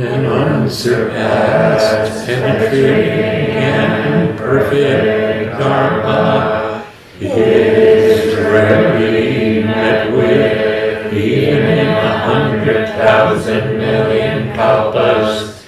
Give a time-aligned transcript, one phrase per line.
[0.00, 6.86] and unsurpassed, penetrating and perfect Dharma
[7.20, 15.64] is rarely met with, even in a hundred thousand million kalpas.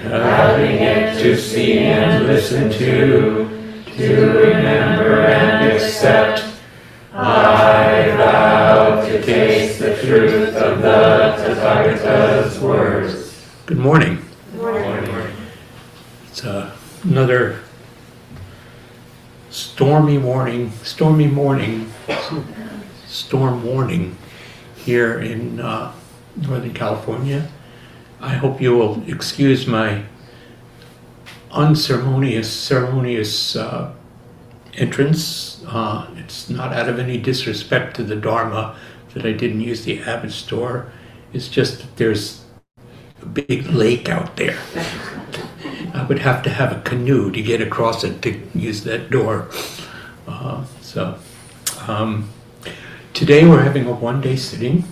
[0.00, 3.48] Having it to see and listen to,
[3.96, 6.42] to remember and accept,
[7.12, 12.33] I vow to taste the truth of the Tathagata's words.
[13.66, 14.22] Good morning.
[14.52, 15.36] Good morning.
[16.28, 17.60] It's uh, another
[19.48, 21.90] stormy morning, stormy morning,
[23.06, 24.18] storm warning
[24.76, 25.94] here in uh,
[26.36, 27.48] Northern California.
[28.20, 30.04] I hope you will excuse my
[31.50, 33.94] unceremonious, ceremonious uh,
[34.74, 35.64] entrance.
[35.66, 38.76] Uh, it's not out of any disrespect to the Dharma
[39.14, 40.92] that I didn't use the Abbott store.
[41.32, 42.43] It's just that there's
[43.24, 44.58] big lake out there.
[45.92, 49.48] I would have to have a canoe to get across it to use that door.
[50.26, 51.18] Uh, so,
[51.86, 52.30] um,
[53.12, 54.84] today we're having a one day sitting,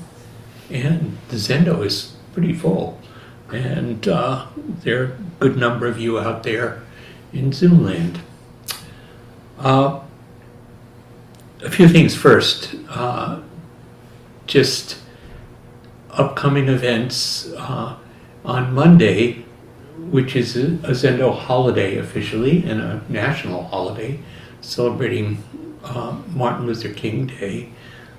[0.70, 3.01] and the Zendo is pretty full.
[3.51, 4.47] And uh,
[4.83, 6.83] there are a good number of you out there
[7.33, 8.20] in Zoom land.
[9.59, 10.01] Uh,
[11.62, 12.75] a few things first.
[12.89, 13.41] Uh,
[14.47, 14.98] just
[16.11, 17.51] upcoming events.
[17.57, 17.97] Uh,
[18.45, 19.45] on Monday,
[20.11, 24.19] which is a, Zendo holiday officially and a national holiday
[24.61, 25.43] celebrating
[25.85, 27.69] uh, Martin Luther King Day,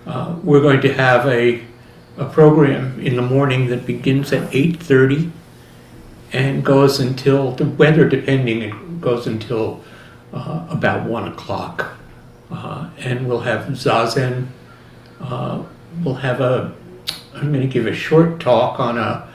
[0.05, 1.63] uh, we're going to have a,
[2.17, 5.31] a program in the morning that begins at 8.30
[6.33, 9.81] and goes until, the weather depending, it goes until
[10.33, 11.97] uh, about 1 o'clock.
[12.51, 14.47] Uh, and we'll have Zazen,
[15.21, 15.63] uh,
[16.03, 16.75] we'll have a,
[17.33, 19.29] I'm going to give a short talk on a,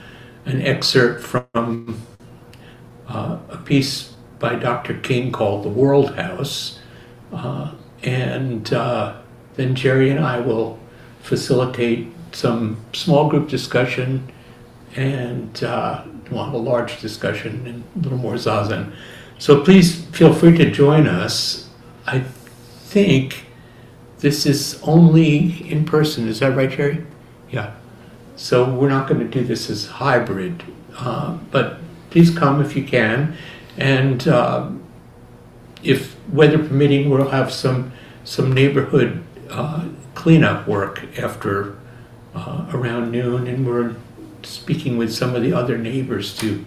[0.45, 2.01] an excerpt from
[3.07, 4.95] uh, a piece by Dr.
[4.99, 6.79] King called The World House.
[7.31, 7.73] Uh,
[8.03, 9.21] and uh,
[9.55, 10.79] then Jerry and I will
[11.21, 14.31] facilitate some small group discussion
[14.95, 18.93] and uh, we'll have a large discussion and a little more zazen.
[19.37, 21.69] So please feel free to join us.
[22.05, 23.45] I think
[24.19, 26.27] this is only in person.
[26.27, 27.05] Is that right, Jerry?
[27.51, 27.73] Yeah.
[28.39, 30.63] So we're not going to do this as hybrid,
[30.95, 31.79] uh, but
[32.09, 33.35] please come if you can.
[33.75, 34.69] And uh,
[35.83, 37.91] if weather permitting, we'll have some
[38.23, 41.75] some neighborhood uh, cleanup work after
[42.33, 43.97] uh, around noon, and we're
[44.43, 46.65] speaking with some of the other neighbors to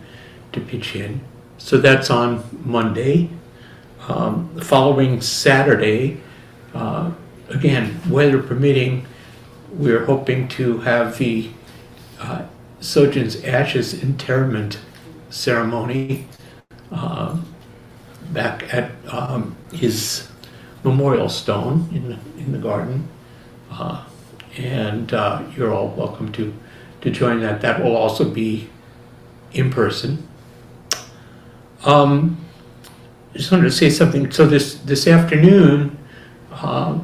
[0.53, 1.23] to pitch in.
[1.57, 3.31] So that's on Monday.
[4.09, 6.21] Um, the following Saturday,
[6.75, 7.13] uh,
[7.49, 9.07] again, weather permitting,
[9.71, 11.49] we're hoping to have the
[12.23, 12.47] uh,
[12.81, 14.79] Sojun's ashes interment
[15.31, 16.29] ceremony
[16.91, 17.39] uh,
[18.31, 20.29] back at um, his
[20.85, 23.09] memorial stone in the, in the garden.
[23.71, 24.05] Uh,
[24.57, 26.53] and uh, you're all welcome to,
[27.01, 27.61] to join that.
[27.61, 28.69] That will also be
[29.53, 30.29] in person.
[31.85, 32.39] Um,
[33.35, 34.31] I just wanted to say something.
[34.31, 35.99] So this, this afternoon,
[36.53, 36.99] uh,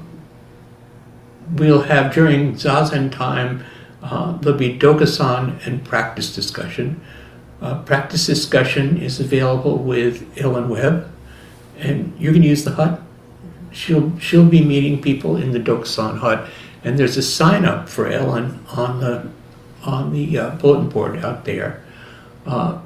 [1.52, 3.64] we'll have during Zazen time,
[4.02, 7.00] uh, there'll be Dokusan and practice discussion.
[7.60, 11.10] Uh, practice discussion is available with Ellen Webb,
[11.78, 13.00] and you can use the hut.
[13.72, 16.48] She'll she'll be meeting people in the Dokusan hut,
[16.84, 19.28] and there's a sign up for Ellen on the
[19.82, 21.82] on the uh, bulletin board out there.
[22.46, 22.78] Uh,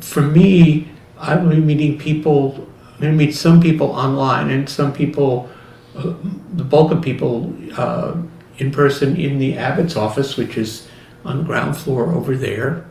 [0.00, 0.88] for me,
[1.18, 2.66] I will be meeting people.
[2.94, 5.48] I'm going to meet some people online and some people,
[5.96, 6.14] uh,
[6.52, 8.14] the bulk of people uh,
[8.60, 10.86] in person in the Abbott's office, which is
[11.24, 12.84] on the ground floor over there,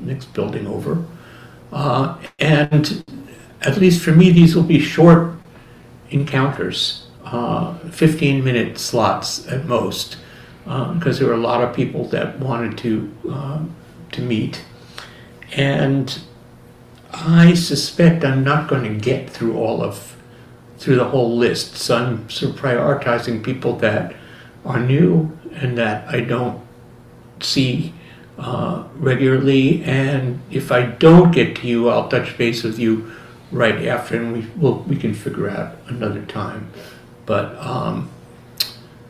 [0.00, 1.04] next building over.
[1.72, 3.04] Uh, and
[3.62, 5.34] at least for me, these will be short
[6.10, 10.18] encounters, uh, 15 minute slots at most,
[10.64, 13.62] because there were a lot of people that wanted to uh,
[14.10, 14.64] to meet.
[15.52, 16.20] And
[17.12, 20.16] I suspect I'm not going to get through all of
[20.78, 21.76] through the whole list.
[21.76, 24.14] So I'm sort of prioritizing people that
[24.64, 26.60] are new and that I don't
[27.40, 27.92] see
[28.38, 29.82] uh, regularly.
[29.84, 33.12] And if I don't get to you, I'll touch base with you
[33.50, 36.70] right after, and we will we can figure out another time.
[37.26, 38.10] But um,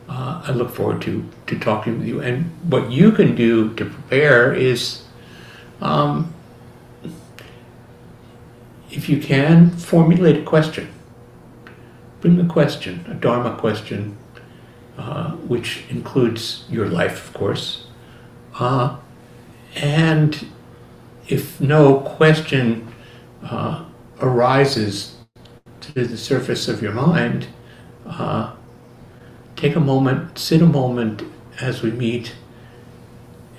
[0.09, 2.21] uh, I look forward to to talking with you.
[2.21, 5.03] And what you can do to prepare is.
[5.81, 6.33] Um,
[8.93, 10.87] if you can, formulate a question.
[12.21, 14.15] Bring a question, a Dharma question,
[14.97, 17.87] uh, which includes your life, of course.
[18.59, 18.97] Uh,
[19.75, 20.47] and
[21.27, 22.87] if no question
[23.43, 23.85] uh,
[24.21, 25.17] arises
[25.81, 27.47] to the surface of your mind,
[28.05, 28.53] uh,
[29.55, 31.23] take a moment, sit a moment
[31.59, 32.35] as we meet,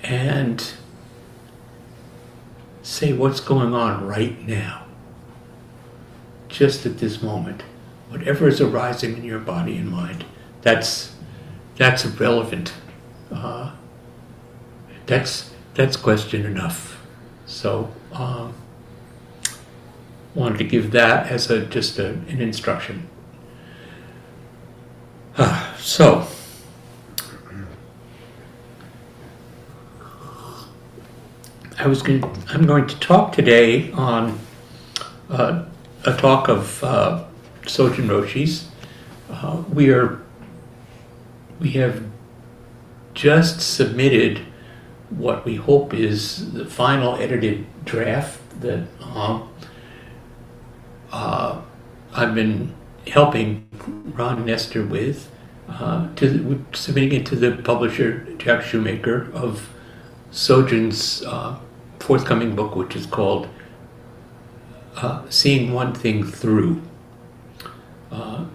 [0.03, 0.73] and
[2.81, 4.85] say what's going on right now,
[6.47, 7.63] just at this moment.
[8.09, 10.23] Whatever is arising in your body and mind,
[10.61, 11.14] that's
[11.77, 12.73] that's irrelevant.
[13.31, 13.71] Uh,
[15.05, 17.01] that's that's question enough.
[17.45, 18.53] So um,
[20.33, 23.09] wanted to give that as a just a, an instruction.
[25.37, 26.27] Uh, so
[31.77, 32.23] I was going.
[32.49, 34.39] I'm going to talk today on
[35.29, 35.65] uh,
[36.05, 37.25] a talk of uh,
[37.63, 38.67] Sojun Roshi's.
[39.29, 40.24] Uh, we are.
[41.59, 42.03] We have
[43.13, 44.41] just submitted
[45.09, 49.41] what we hope is the final edited draft that uh,
[51.11, 51.61] uh,
[52.13, 52.73] I've been
[53.07, 53.67] helping
[54.15, 55.31] Ron Nestor with,
[55.69, 59.69] uh, to submitting it to the publisher Jack Shoemaker of
[60.31, 61.57] Sojun's uh,
[61.99, 63.47] forthcoming book, which is called
[64.97, 66.81] uh, "Seeing One Thing Through."
[68.11, 68.45] Uh,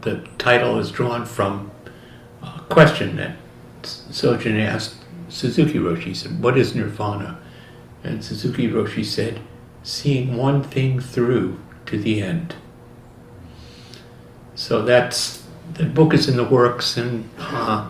[0.00, 1.70] the title is drawn from
[2.68, 3.36] question that
[3.82, 4.96] Sojun asked
[5.28, 6.14] Suzuki Roshi.
[6.14, 7.38] Said, "What is nirvana?"
[8.04, 9.40] And Suzuki Roshi said,
[9.82, 12.54] "Seeing one thing through to the end."
[14.54, 15.44] So that's
[15.74, 17.88] the book is in the works, and uh,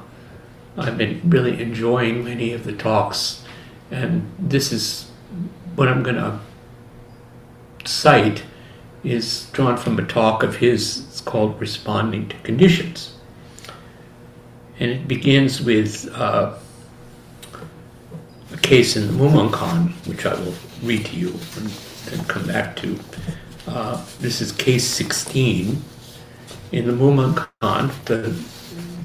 [0.76, 3.44] I've been really enjoying many of the talks.
[3.90, 5.10] And this is
[5.76, 6.40] what I'm going to
[7.84, 8.42] cite
[9.02, 11.00] is drawn from a talk of his.
[11.08, 13.14] It's called "Responding to Conditions,"
[14.80, 16.08] and it begins with.
[16.14, 16.58] Uh,
[18.52, 21.69] a case in the Mumonkan, which I will read to you and
[22.06, 22.98] then come back to.
[23.66, 25.82] Uh, this is case 16
[26.72, 28.34] in the Mumonkan, the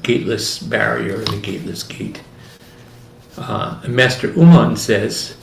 [0.01, 2.21] gateless barrier, the gateless gate.
[3.37, 5.35] Uh, Master Ummon says,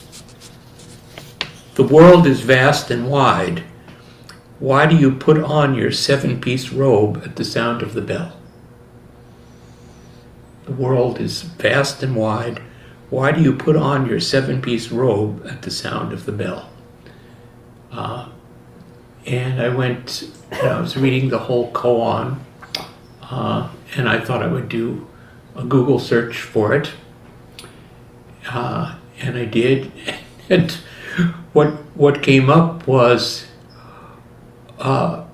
[1.74, 3.64] The world is vast and wide.
[4.60, 8.39] Why do you put on your seven piece robe at the sound of the bell?
[10.70, 12.62] The world is vast and wide.
[13.10, 16.70] Why do you put on your seven piece robe at the sound of the bell?
[17.90, 18.28] Uh,
[19.26, 22.38] and I went, I was reading the whole koan,
[23.20, 25.08] uh, and I thought I would do
[25.56, 26.92] a Google search for it.
[28.48, 29.90] Uh, and I did.
[30.48, 30.70] And
[31.52, 33.46] what, what came up was
[34.78, 35.24] uh,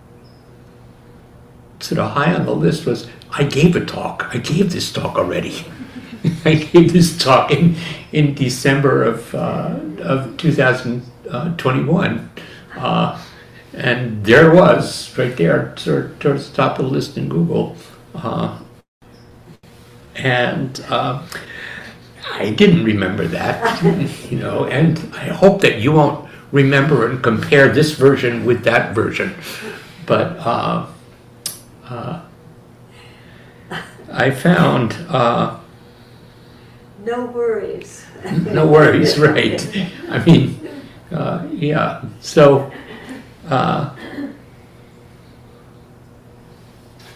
[1.81, 4.31] sort of high on the list was I gave a talk.
[4.33, 5.67] I gave this talk already.
[6.47, 7.77] I gave this talk in,
[8.13, 12.31] in December of, uh, of 2021.
[12.77, 13.23] Uh,
[13.75, 17.77] and there it was, right there, towards the top of the list in Google.
[18.15, 18.59] Uh,
[20.15, 21.23] and uh,
[22.33, 23.83] I didn't remember that,
[24.31, 28.95] you know, and I hope that you won't remember and compare this version with that
[28.95, 29.35] version.
[30.07, 30.87] But uh,
[31.85, 32.26] uh,
[34.17, 35.61] I found uh,
[37.05, 38.07] no worries.
[38.47, 39.61] no worries, right?
[40.09, 40.59] I mean,
[41.13, 42.03] uh, yeah.
[42.21, 42.73] So
[43.49, 43.95] uh,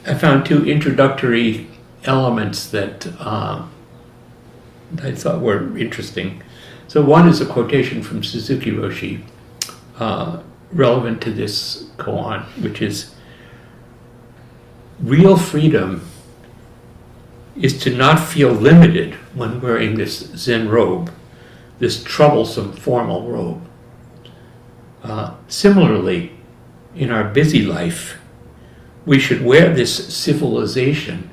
[0.07, 1.69] I found two introductory
[2.05, 3.67] elements that uh,
[5.03, 6.43] I thought were interesting.
[6.87, 9.23] So one is a quotation from Suzuki Roshi,
[9.99, 13.15] uh, relevant to this koan, which is
[15.01, 16.10] real freedom
[17.61, 21.13] is to not feel limited when wearing this Zen robe,
[21.79, 23.61] this troublesome formal robe.
[25.03, 26.33] Uh, similarly,
[26.95, 28.19] in our busy life,
[29.07, 31.31] we should wear this civilization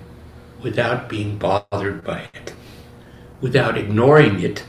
[0.62, 2.54] without being bothered by it,
[3.42, 4.66] without ignoring it,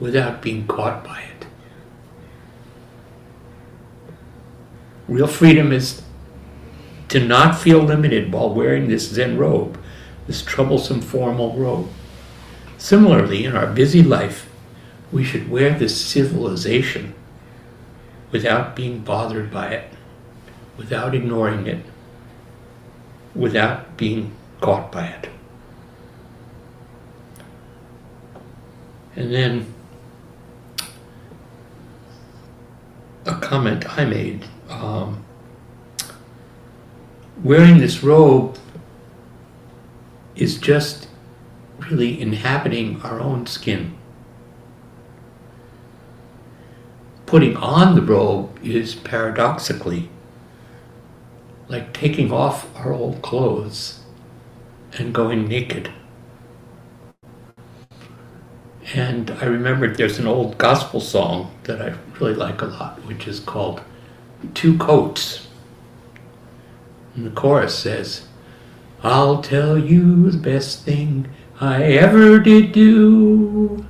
[0.00, 1.46] without being caught by it.
[5.08, 6.02] Real freedom is
[7.08, 9.78] to not feel limited while wearing this Zen robe
[10.26, 11.88] this troublesome formal robe.
[12.78, 14.48] Similarly, in our busy life,
[15.12, 17.14] we should wear this civilization
[18.30, 19.92] without being bothered by it,
[20.76, 21.84] without ignoring it,
[23.34, 25.28] without being caught by it.
[29.16, 29.72] And then
[33.26, 35.24] a comment I made um,
[37.42, 38.58] wearing this robe
[40.36, 41.08] is just
[41.90, 43.96] really inhabiting our own skin.
[47.34, 50.08] putting on the robe is paradoxically
[51.66, 54.04] like taking off our old clothes
[54.98, 55.90] and going naked.
[58.94, 63.26] And I remembered there's an old gospel song that I really like a lot, which
[63.26, 63.80] is called
[64.54, 65.48] Two Coats.
[67.16, 68.28] And the chorus says,
[69.04, 71.28] I'll tell you the best thing
[71.60, 73.84] I ever did do.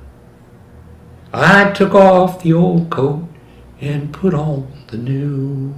[1.31, 3.25] I took off the old coat
[3.79, 5.73] and put on the new.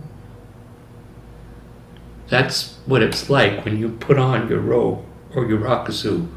[2.29, 6.27] That's what it's like when you put on your robe or your rakusu,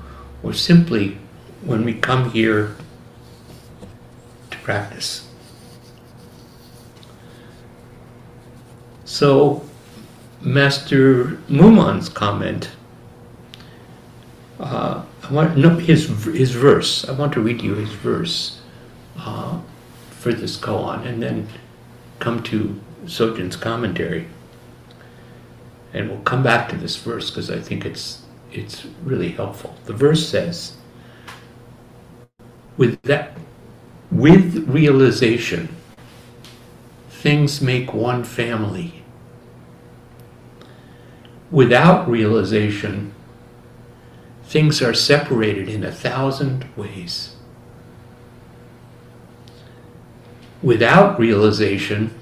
[0.43, 1.17] or simply
[1.63, 2.77] when we come here
[4.51, 5.27] to practice.
[9.07, 9.65] So,
[10.43, 12.71] Master Mumon's comment,
[14.61, 17.09] uh, I want no his his verse.
[17.09, 18.61] I want to read you his verse
[19.17, 19.59] uh,
[20.11, 21.49] for this koan, and then
[22.19, 24.27] come to Sojun's commentary,
[25.95, 29.75] and we'll come back to this verse because I think it's it's really helpful.
[29.87, 30.75] The verse says,
[32.77, 33.39] "With that,
[34.11, 35.75] with realization,
[37.09, 38.97] things make one family."
[41.51, 43.13] Without realization,
[44.51, 47.37] things are separated in a thousand ways.
[50.61, 52.13] Without realization,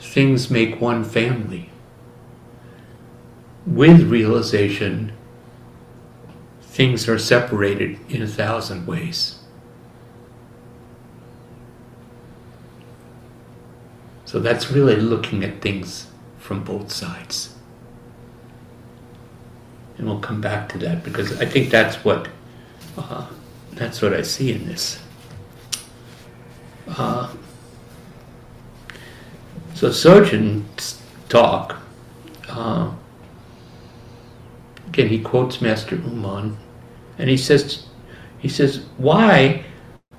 [0.00, 1.70] things make one family.
[3.64, 5.12] With realization,
[6.60, 9.38] things are separated in a thousand ways.
[14.24, 16.08] So that's really looking at things
[16.40, 17.55] from both sides
[19.98, 22.28] and we'll come back to that because I think that's what
[22.98, 23.26] uh,
[23.72, 25.00] that's what I see in this.
[26.88, 27.32] Uh,
[29.74, 31.76] so Sojun's talk,
[32.48, 32.90] uh,
[34.88, 36.56] again, he quotes Master Ummon,
[37.18, 37.86] and he says,
[38.38, 39.64] he says, why,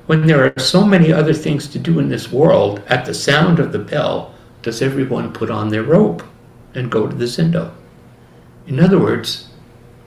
[0.05, 3.57] when there are so many other things to do in this world, at the sound
[3.57, 6.23] of the bell, does everyone put on their robe
[6.75, 7.73] and go to the zendo?
[8.67, 9.46] In other words,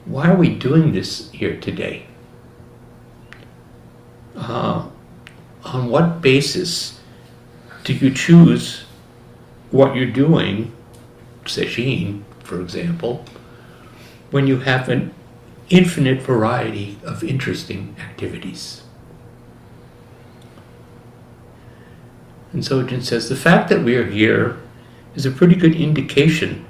[0.05, 2.07] why are we doing this here today?
[4.37, 4.89] Uh,
[5.65, 7.01] on what basis
[7.85, 8.85] do you choose
[9.71, 10.73] what you're doing,
[11.45, 13.25] sesshin, for example,
[14.31, 15.15] when you have an
[15.69, 18.83] infinite variety of interesting activities?
[22.53, 24.59] And so Sojun says the fact that we are here
[25.15, 26.67] is a pretty good indication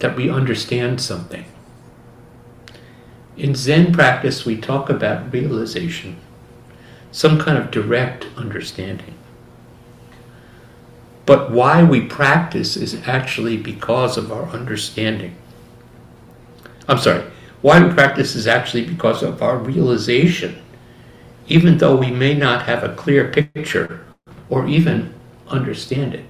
[0.00, 1.44] that we understand something.
[3.40, 6.18] In Zen practice, we talk about realization,
[7.10, 9.14] some kind of direct understanding.
[11.24, 15.36] But why we practice is actually because of our understanding.
[16.86, 17.24] I'm sorry,
[17.62, 20.60] why we practice is actually because of our realization,
[21.48, 24.04] even though we may not have a clear picture
[24.50, 25.14] or even
[25.48, 26.26] understand it.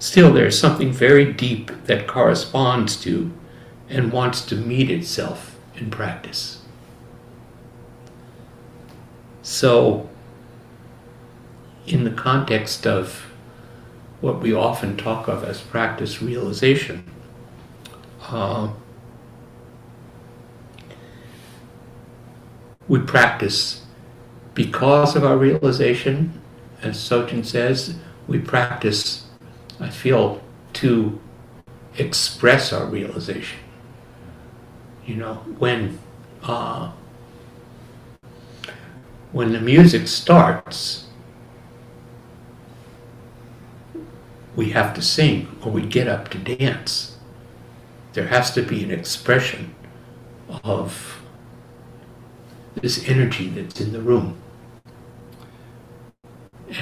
[0.00, 3.30] Still, there's something very deep that corresponds to
[3.92, 6.62] and wants to meet itself in practice.
[9.42, 10.08] So,
[11.86, 13.26] in the context of
[14.20, 17.04] what we often talk of as practice realization,
[18.28, 18.70] uh,
[22.88, 23.84] we practice
[24.54, 26.40] because of our realization,
[26.82, 27.96] as Sojun says,
[28.26, 29.26] we practice,
[29.80, 30.42] I feel,
[30.74, 31.20] to
[31.98, 33.58] express our realization
[35.06, 35.98] you know, when
[36.42, 36.92] uh,
[39.32, 41.06] when the music starts,
[44.54, 47.16] we have to sing or we get up to dance.
[48.12, 49.74] There has to be an expression
[50.64, 51.22] of
[52.74, 54.36] this energy that's in the room.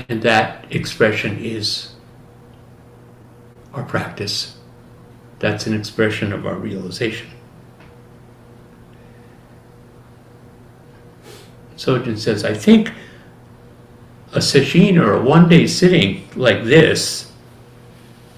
[0.09, 1.95] And that expression is
[3.73, 4.57] our practice.
[5.39, 7.29] That's an expression of our realization.
[11.81, 12.93] Sojun says, I think
[14.35, 17.33] a sesshin or a one day sitting like this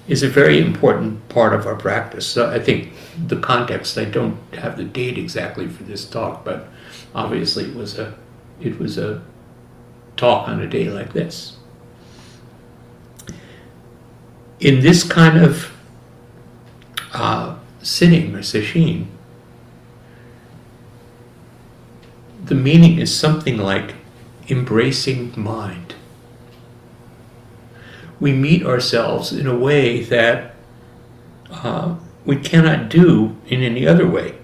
[0.07, 2.25] is a very important part of our practice.
[2.25, 2.93] So I think
[3.27, 6.69] the context, I don't have the date exactly for this talk, but
[7.13, 8.15] obviously it was a
[8.61, 9.21] it was a
[10.15, 11.57] talk on a day like this.
[14.61, 15.69] In this kind of
[17.11, 19.07] uh, sitting or sesshin,
[22.43, 23.95] the meaning is something like
[24.49, 25.95] embracing mind.
[28.19, 30.55] we meet ourselves in a way that
[31.51, 31.95] uh,
[32.25, 34.35] we cannot do in any other way.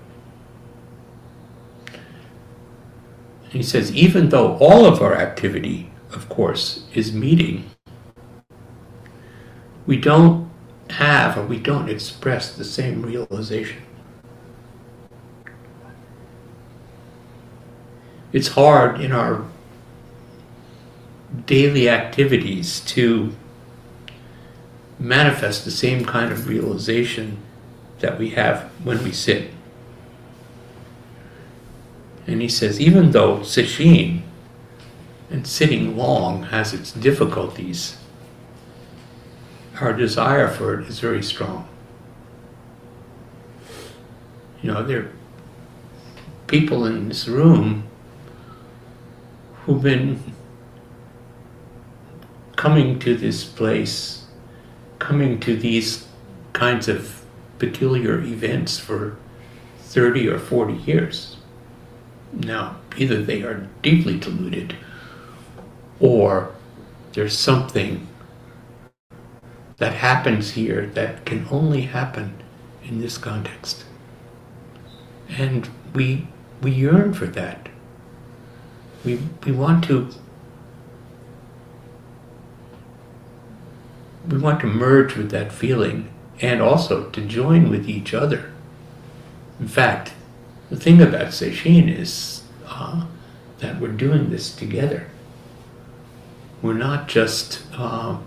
[3.52, 7.70] he says, even though all of our activity, of course, is meeting,
[9.88, 10.50] we don't
[10.92, 13.82] have or we don't express the same realization.
[18.32, 19.46] It's hard in our
[21.46, 23.34] daily activities to
[25.00, 27.38] manifest the same kind of realization
[28.00, 29.52] that we have when we sit.
[32.28, 34.22] And he says, even though sesshin
[35.32, 37.98] and sitting long has its difficulties,
[39.82, 41.68] our desire for it is very strong.
[44.62, 45.12] You know, there are
[46.48, 47.89] people in this room
[49.70, 50.20] who've been
[52.56, 54.26] coming to this place,
[54.98, 56.08] coming to these
[56.54, 57.24] kinds of
[57.60, 59.16] peculiar events for
[59.82, 61.38] 30 or 40 years.
[62.34, 64.76] Now, either they are deeply deluded
[66.00, 66.52] or
[67.14, 68.08] there's something
[69.78, 72.34] that happens here that can only happen
[72.84, 73.86] in this context.
[75.28, 76.28] And we,
[76.64, 77.70] we yearn for that.
[79.06, 80.10] We, we want to
[84.28, 88.52] we want to merge with that feeling and also to join with each other.
[89.60, 90.14] In fact,
[90.70, 93.06] the thing about Sesshin is uh,
[93.60, 95.08] that we're doing this together.
[96.62, 98.20] We're not just uh,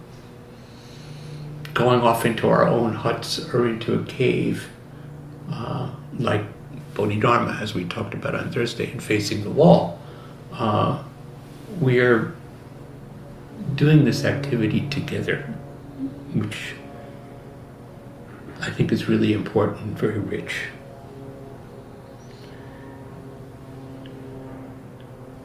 [1.74, 4.68] going off into our own huts or into a cave
[5.50, 6.44] uh, like
[6.94, 10.01] Bodhidharma, as we talked about on Thursday, and facing the wall.
[10.52, 11.02] Uh,
[11.80, 12.34] we're
[13.74, 15.42] doing this activity together,
[16.34, 16.74] which
[18.60, 20.64] I think is really important very rich.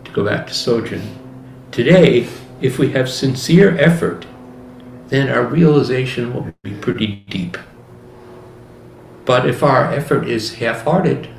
[0.03, 1.01] To go back to Sojun.
[1.71, 2.27] Today,
[2.61, 4.25] if we have sincere effort,
[5.07, 7.57] then our realization will be pretty deep.
[9.25, 11.29] But if our effort is half hearted,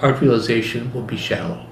[0.00, 1.66] our realization will be shallow.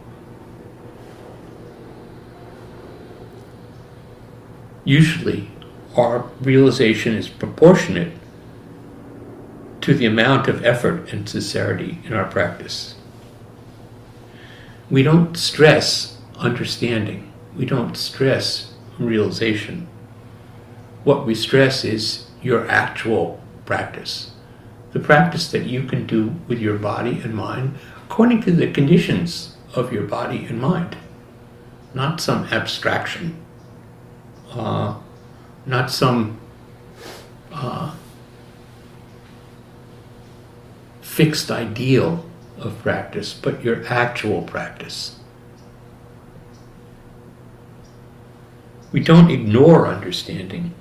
[4.85, 5.51] Usually,
[5.97, 8.13] our realization is proportionate
[9.81, 12.95] to the amount of effort and sincerity in our practice
[14.91, 17.33] we don't stress understanding.
[17.57, 19.89] We don't stress realization.
[21.05, 24.33] What we stress is your actual practice.
[24.93, 29.57] The practice that you can do with your body and mind according to the conditions
[29.75, 30.97] of your body and mind.
[31.95, 33.44] Not some abstraction.
[34.55, 34.95] Uh,
[35.67, 36.39] not some
[37.53, 37.93] uh,
[41.01, 42.25] fixed ideal
[42.59, 45.19] of practice, but your actual practice.
[48.93, 50.73] We don't ignore understanding,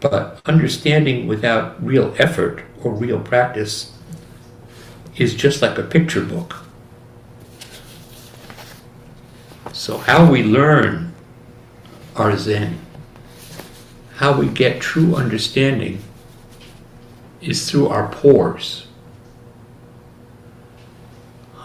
[0.00, 3.92] but understanding without real effort or real practice
[5.16, 6.61] is just like a picture book.
[9.72, 11.14] So, how we learn
[12.14, 12.78] our Zen,
[14.16, 16.02] how we get true understanding
[17.40, 18.86] is through our pores.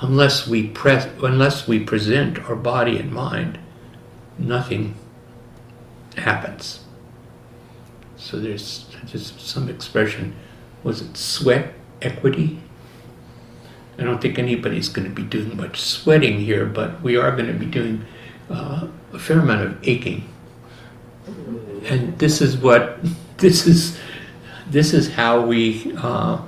[0.01, 3.59] Unless we press, unless we present our body and mind,
[4.37, 4.95] nothing
[6.15, 6.81] happens.
[8.15, 10.35] So there's just some expression.
[10.83, 12.59] Was it sweat equity?
[13.97, 17.47] I don't think anybody's going to be doing much sweating here, but we are going
[17.47, 18.05] to be doing
[18.49, 20.27] uh, a fair amount of aching.
[21.86, 22.99] And this is what
[23.38, 23.97] this is
[24.69, 26.41] this is how we uh,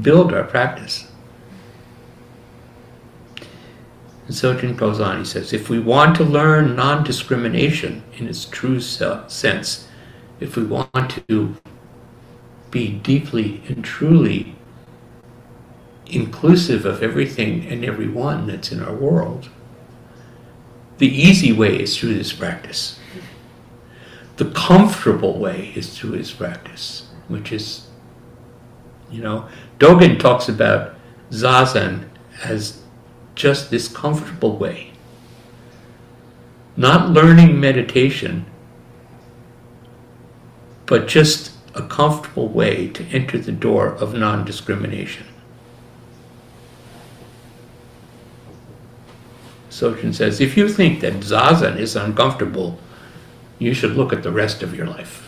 [0.00, 1.10] build our practice.
[4.26, 8.44] And Sojun goes on, he says, if we want to learn non discrimination in its
[8.44, 9.88] true sense,
[10.38, 11.56] if we want to
[12.70, 14.54] be deeply and truly
[16.14, 19.48] inclusive of everything and everyone that's in our world,
[20.98, 22.98] the easy way is through this practice.
[24.36, 27.86] The comfortable way is through his practice, which is,
[29.10, 30.94] you know, Dogen talks about
[31.30, 32.08] zazen
[32.44, 32.82] as
[33.34, 34.92] just this comfortable way.
[36.76, 38.46] Not learning meditation,
[40.86, 45.26] but just a comfortable way to enter the door of non discrimination.
[49.80, 52.78] Sojun says, if you think that zazen is uncomfortable,
[53.58, 55.26] you should look at the rest of your life.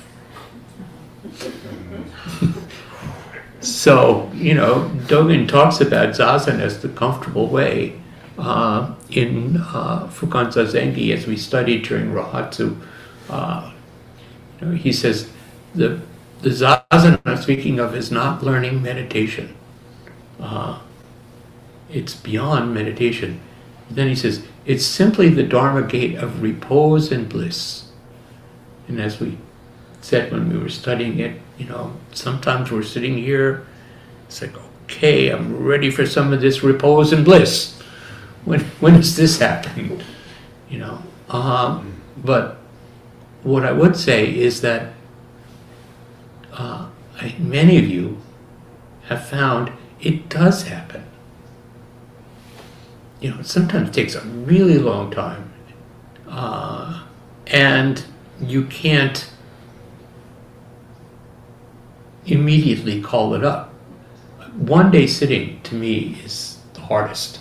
[3.60, 7.98] so, you know, Dogen talks about zazen as the comfortable way.
[8.38, 12.80] Uh, in uh, Fukan Zazengi, as we studied during Rohatsu,
[13.28, 13.72] uh,
[14.58, 15.30] you know, he says
[15.74, 16.00] the
[16.40, 19.54] the zazen I'm speaking of is not learning meditation.
[20.40, 20.80] Uh,
[21.90, 23.40] it's beyond meditation.
[23.94, 27.90] Then he says it's simply the Dharma gate of repose and bliss.
[28.88, 29.38] And as we
[30.00, 33.66] said when we were studying it, you know, sometimes we're sitting here,
[34.26, 37.78] it's like, okay, I'm ready for some of this repose and bliss.
[38.44, 40.02] When when does this happen?
[40.68, 41.02] You know.
[41.28, 42.58] Um, but
[43.42, 44.92] what I would say is that
[46.52, 48.18] uh, I, many of you
[49.04, 51.04] have found it does happen.
[53.22, 55.52] You know, it sometimes takes a really long time,
[56.28, 57.04] uh,
[57.46, 58.04] and
[58.40, 59.30] you can't
[62.26, 63.72] immediately call it up.
[64.56, 67.38] One day sitting to me is the hardest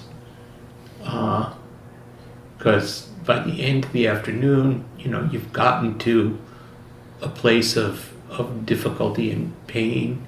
[2.58, 6.38] because uh, by the end of the afternoon, you know, you've gotten to
[7.22, 10.26] a place of, of difficulty and pain.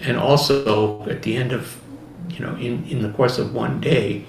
[0.00, 1.80] And also at the end of,
[2.28, 4.24] you know, in, in the course of one day,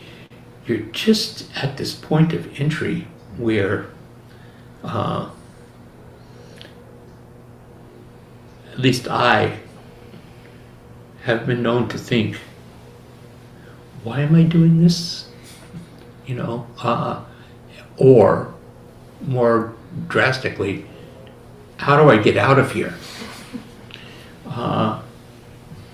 [0.72, 3.08] you're just at this point of entry
[3.38, 3.88] where
[4.84, 5.30] uh,
[8.72, 9.60] at least I
[11.24, 12.38] have been known to think,
[14.04, 15.28] why am I doing this?
[16.26, 17.24] You know, uh,
[17.98, 18.54] or
[19.22, 19.74] more
[20.08, 20.86] drastically,
[21.78, 22.94] how do I get out of here?
[24.48, 25.02] Uh,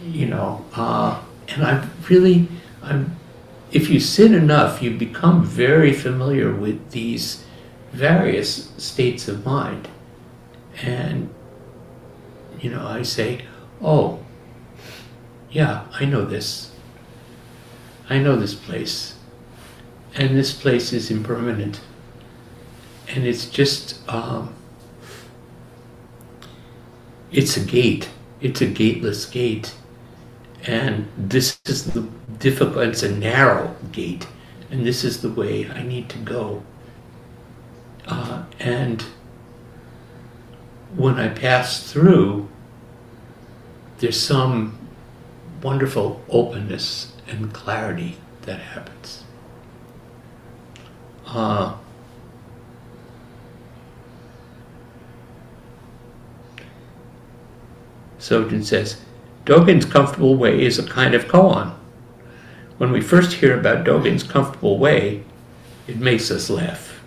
[0.04, 2.48] you know, uh, and I'm really,
[2.84, 3.16] I'm,
[3.78, 7.46] if you sit enough, you become very familiar with these
[7.92, 9.88] various states of mind.
[10.82, 11.30] And,
[12.60, 13.46] you know, I say,
[13.80, 14.26] oh,
[15.52, 16.72] yeah, I know this.
[18.10, 19.14] I know this place.
[20.16, 21.80] And this place is impermanent.
[23.10, 24.56] And it's just, um,
[27.32, 28.10] it's a gate.
[28.42, 29.76] It's a gateless gate.
[30.68, 32.02] And this is the
[32.40, 34.28] difficult, it's a narrow gate.
[34.70, 36.62] And this is the way I need to go.
[38.06, 39.02] Uh, and
[40.96, 42.50] when I pass through,
[44.00, 44.78] there's some
[45.64, 49.24] wonderful openness and clarity that happens.
[51.26, 51.78] Uh,
[58.20, 59.02] Sojun says,
[59.48, 61.74] Dogen's comfortable way is a kind of koan.
[62.78, 65.24] When we first hear about Dogen's comfortable way,
[65.88, 67.00] it makes us laugh.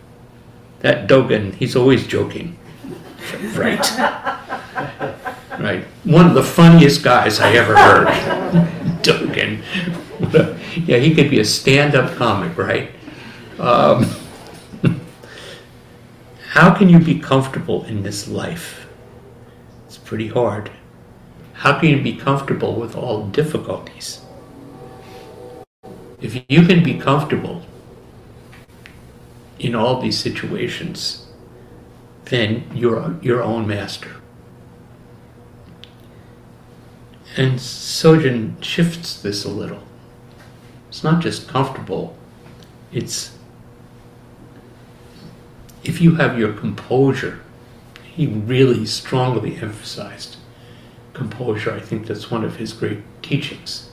[0.79, 2.57] That Dogen, he's always joking.
[3.55, 3.87] right.
[5.59, 5.85] right.
[6.05, 8.07] One of the funniest guys I ever heard.
[9.03, 9.63] Dogen.
[10.87, 12.91] yeah, he could be a stand up comic, right?
[13.59, 14.07] Um,
[16.49, 18.87] how can you be comfortable in this life?
[19.87, 20.71] It's pretty hard.
[21.61, 24.23] How can you be comfortable with all difficulties?
[26.19, 27.67] If you can be comfortable
[29.59, 31.27] in all these situations,
[32.25, 34.09] then you're your own master.
[37.37, 39.83] And Sojun shifts this a little.
[40.89, 42.17] It's not just comfortable,
[42.91, 43.37] it's
[45.85, 47.41] if you have your composure,
[48.03, 50.39] he really strongly emphasized
[51.21, 51.71] composure.
[51.71, 53.91] I think that's one of his great teachings.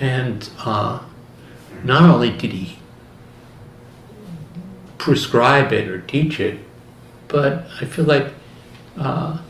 [0.00, 1.00] And uh,
[1.84, 2.78] not only did he
[4.96, 6.58] prescribe it or teach it,
[7.28, 8.32] but I feel like
[8.96, 9.42] uh,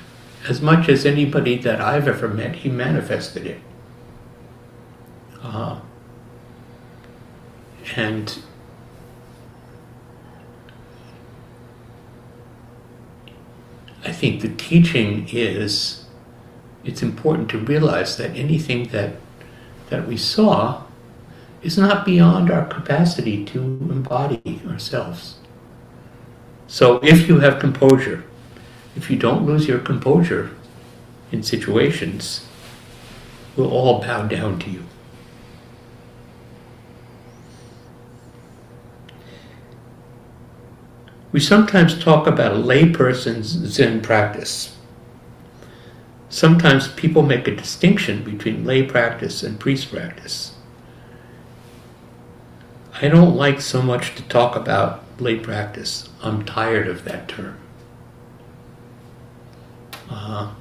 [0.49, 3.61] as much as anybody that I've ever met, he manifested it.
[5.41, 5.79] Uh,
[7.95, 8.41] and
[14.05, 16.04] I think the teaching is
[16.85, 19.17] it's important to realize that anything that
[19.91, 20.83] that we saw
[21.63, 25.37] is not beyond our capacity to embody ourselves.
[26.67, 28.25] So if you have composure,
[28.97, 30.51] if you don't lose your composure
[31.33, 32.47] in situations,
[33.57, 34.85] we'll all bow down to you.
[41.33, 44.74] We sometimes talk about a layperson's Zen practice.
[46.35, 50.57] Sometimes people make a distinction between lay practice and priest practice.
[53.01, 56.09] I don't like so much to talk about lay practice.
[56.25, 57.57] I'm tired of that term.
[60.11, 60.55] Uh,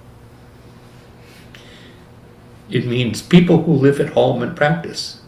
[2.69, 5.21] it means people who live at home and practice.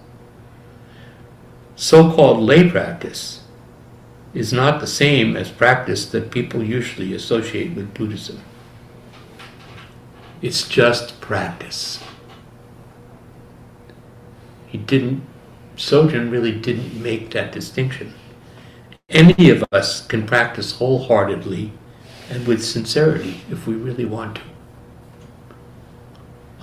[1.75, 3.41] So called lay practice
[4.35, 8.43] is not the same as practice that people usually associate with Buddhism.
[10.45, 11.99] It's just practice.
[14.67, 15.23] He didn't,
[15.75, 18.13] Sojun really didn't make that distinction.
[19.09, 21.71] Any of us can practice wholeheartedly
[22.29, 24.41] and with sincerity if we really want to.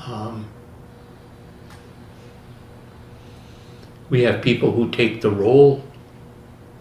[0.07, 0.47] Um,
[4.09, 5.83] we have people who take the role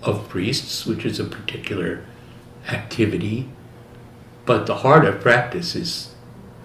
[0.03, 2.05] of priests, which is a particular
[2.69, 3.49] activity,
[4.45, 6.10] but the heart of practice is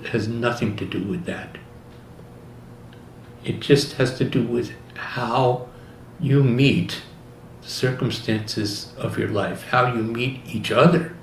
[0.08, 1.58] has nothing to do with that.
[3.44, 5.68] It just has to do with how
[6.18, 7.02] you meet
[7.62, 11.14] the circumstances of your life, how you meet each other.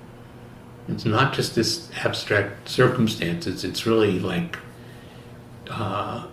[0.87, 4.59] It's not just this abstract circumstances, it's really like
[5.69, 6.27] uh,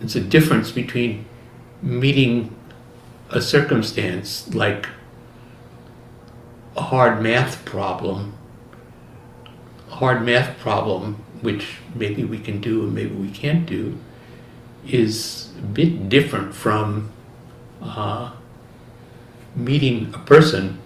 [0.00, 1.24] it's a difference between
[1.80, 2.54] meeting
[3.30, 4.88] a circumstance like
[6.76, 8.34] a hard math problem,
[9.90, 13.98] a hard math problem, which maybe we can do and maybe we can't do,
[14.86, 17.10] is a bit different from
[17.82, 18.32] uh,
[19.54, 20.78] meeting a person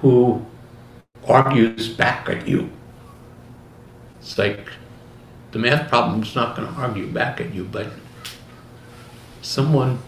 [0.00, 0.44] who
[1.28, 2.70] argues back at you.
[4.18, 4.70] It's like
[5.52, 7.88] the math problem's not going to argue back at you, but
[9.42, 9.98] someone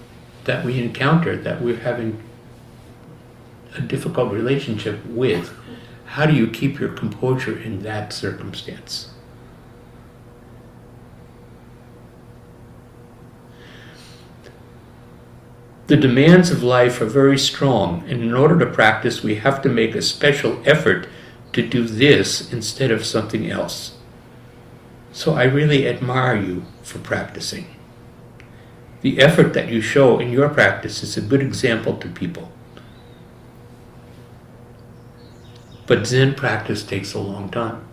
[0.45, 2.23] that we encounter that we're having
[3.77, 5.55] a difficult relationship with,
[6.07, 9.13] how do you keep your composure in that circumstance?
[15.89, 19.69] The demands of life are very strong, and in order to practice, we have to
[19.69, 21.09] make a special effort
[21.53, 23.97] to do this instead of something else.
[25.13, 27.67] So I really admire you for practicing.
[29.03, 32.53] The effort that you show in your practice is a good example to people.
[35.87, 37.85] But Zen practice takes a long time.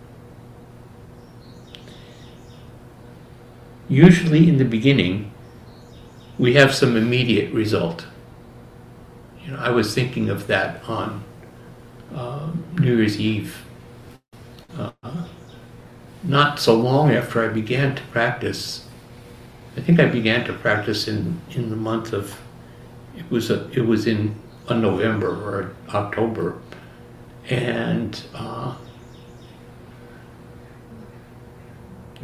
[3.88, 5.29] Usually in the beginning,
[6.40, 8.06] we have some immediate result.
[9.44, 11.22] You know, I was thinking of that on
[12.14, 13.62] uh, New Year's Eve.
[14.74, 14.90] Uh,
[16.22, 18.88] not so long after I began to practice,
[19.76, 22.40] I think I began to practice in, in the month of,
[23.14, 24.34] it was a, it was in
[24.68, 26.56] a November or October,
[27.50, 28.74] and uh,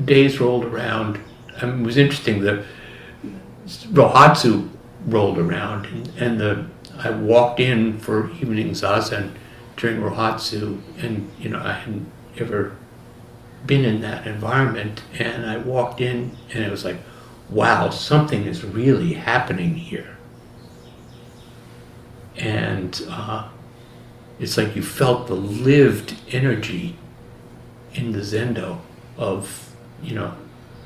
[0.03, 1.21] days rolled around.
[1.61, 2.41] I mean, it was interesting.
[2.41, 2.65] The
[3.67, 4.69] Rohatsu
[5.07, 5.87] rolled around,
[6.19, 6.67] and, the
[6.99, 9.33] I walked in for evening zazen
[9.77, 12.77] during Rohatsu, and you know I hadn't ever
[13.67, 16.97] been in that environment, and I walked in, and it was like,
[17.51, 20.17] wow, something is really happening here,
[22.37, 23.49] and uh,
[24.39, 26.97] it's like you felt the lived energy
[27.95, 28.79] in the zendo
[29.17, 30.35] of you know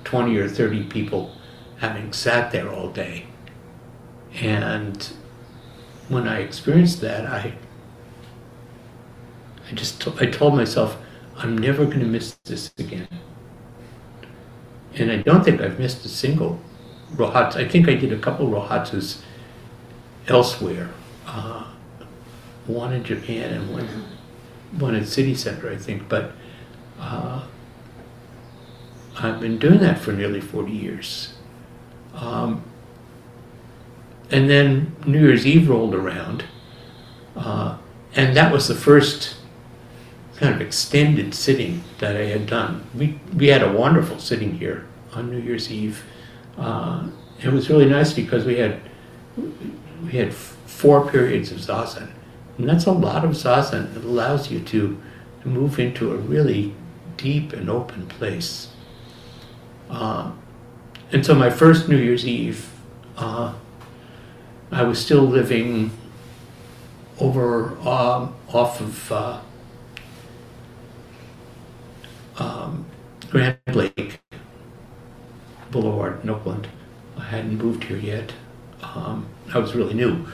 [0.05, 1.37] 20 or 30 people
[1.81, 3.27] having sat there all day
[4.35, 5.13] and
[6.09, 7.55] when i experienced that i
[9.71, 10.97] i just t- I told myself
[11.37, 13.09] i'm never going to miss this again
[14.95, 16.61] and i don't think i've missed a single
[17.15, 19.23] rohatsu i think i did a couple rohatsus
[20.29, 20.91] elsewhere
[21.27, 21.65] uh,
[22.67, 23.89] one in Japan and one
[24.79, 26.09] one in City Center, I think.
[26.09, 26.33] But
[26.99, 27.45] uh,
[29.19, 31.35] I've been doing that for nearly 40 years.
[32.15, 32.65] Um,
[34.31, 36.45] and then New Year's Eve rolled around,
[37.37, 37.79] uh,
[38.15, 39.37] and that was the first
[40.37, 42.87] kind of extended sitting that I had done.
[42.95, 46.05] We, we had a wonderful sitting here on New Year's Eve.
[46.57, 47.09] Uh,
[47.43, 48.81] it was really nice because we had
[50.05, 52.11] we had four periods of zazen
[52.61, 53.97] and that's a lot of zazen.
[53.97, 55.01] It allows you to,
[55.43, 56.75] move into a really
[57.17, 58.69] deep and open place.
[59.89, 60.31] Uh,
[61.13, 62.71] and so my first New Year's Eve,
[63.17, 63.55] uh,
[64.71, 65.91] I was still living
[67.19, 69.41] over um, off of uh,
[72.39, 72.87] um,
[73.31, 74.21] Grand Lake
[75.71, 76.69] Boulevard in Oakland.
[77.17, 78.33] I hadn't moved here yet.
[78.83, 80.27] Um, I was really new.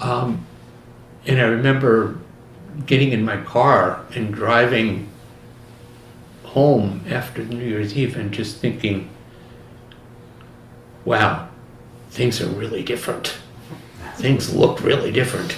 [0.00, 0.46] Um,
[1.26, 2.18] and I remember
[2.86, 5.08] getting in my car and driving
[6.42, 9.08] home after New Year's Eve and just thinking,
[11.04, 11.48] wow,
[12.10, 13.34] things are really different.
[14.16, 15.56] things look really different.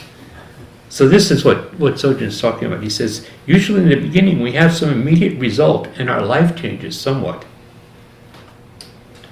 [0.89, 2.83] So this is what, what Sojun is talking about.
[2.83, 6.99] He says, usually in the beginning we have some immediate result and our life changes
[6.99, 7.45] somewhat.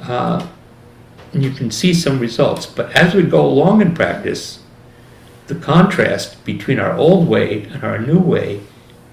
[0.03, 0.47] Uh,
[1.33, 4.63] and you can see some results, but as we go along in practice,
[5.47, 8.61] the contrast between our old way and our new way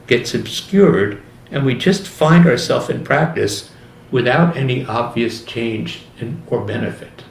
[0.07, 3.71] gets obscured and we just find ourselves in practice
[4.11, 7.23] without any obvious change in, or benefit.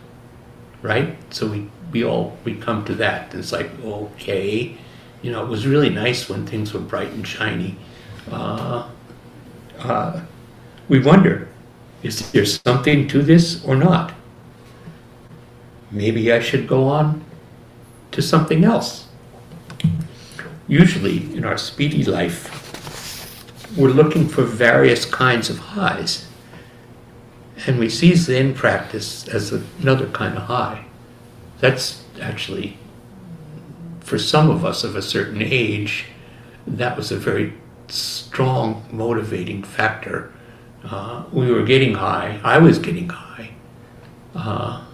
[0.83, 1.17] Right?
[1.33, 3.35] So we, we all we come to that.
[3.35, 4.77] It's like, okay,
[5.23, 7.77] you know, it was really nice when things were bright and shiny.
[8.31, 8.89] Uh,
[9.79, 10.23] uh,
[10.89, 11.49] we wonder,
[12.03, 14.15] is there something to this or not?
[15.91, 17.25] Maybe I should go on
[18.13, 19.09] to something else.
[20.69, 22.49] Usually in our speedy life,
[23.77, 26.27] we're looking for various kinds of highs.
[27.67, 30.87] And we see Zen practice as another kind of high.
[31.59, 32.79] That's actually,
[34.01, 36.07] for some of us of a certain age,
[36.67, 37.53] that was a very
[37.89, 40.33] strong motivating factor.
[40.85, 43.51] Uh, we were getting high, I was getting high,
[44.35, 44.85] uh,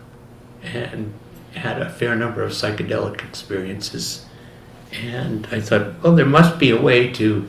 [0.62, 1.14] and
[1.54, 4.26] had a fair number of psychedelic experiences.
[4.92, 7.48] And I thought, well, there must be a way to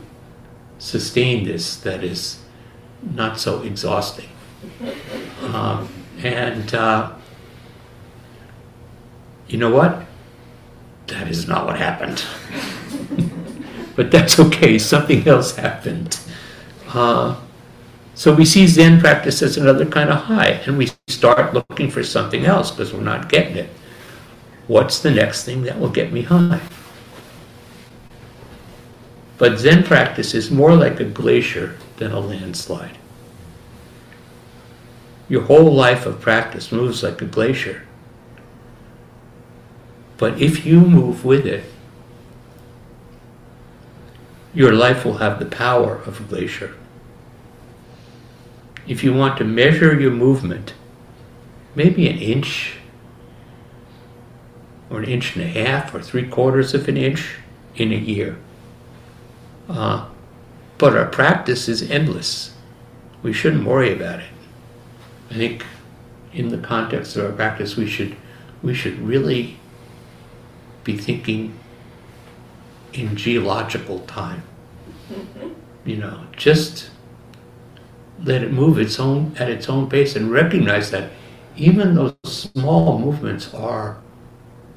[0.80, 2.40] sustain this that is
[3.02, 4.30] not so exhausting.
[5.42, 7.14] Um, and uh,
[9.48, 10.06] you know what?
[11.08, 12.24] That is not what happened.
[13.96, 16.20] but that's okay, something else happened.
[16.90, 17.40] Uh,
[18.16, 22.04] so we see Zen practice as another kind of high, and we start looking for
[22.04, 23.70] something else because we're not getting it.
[24.68, 26.62] What's the next thing that will get me high?
[29.38, 32.98] But Zen practice is more like a glacier than a landslide.
[35.30, 37.84] Your whole life of practice moves like a glacier.
[40.18, 41.66] But if you move with it,
[44.54, 46.74] your life will have the power of a glacier.
[48.88, 50.74] If you want to measure your movement,
[51.76, 52.78] maybe an inch
[54.90, 57.36] or an inch and a half or three quarters of an inch
[57.76, 58.38] in a year.
[59.70, 60.08] Uh,
[60.78, 62.54] but our practice is endless.
[63.22, 64.30] We shouldn't worry about it.
[65.30, 65.66] I think
[66.34, 68.16] in the context of our practice, we should
[68.64, 69.58] we should really
[70.84, 71.58] be thinking
[72.94, 74.44] in geological time.
[75.86, 76.90] You know, just
[78.24, 81.12] let it move its own at its own pace and recognize that
[81.56, 84.02] even those small movements are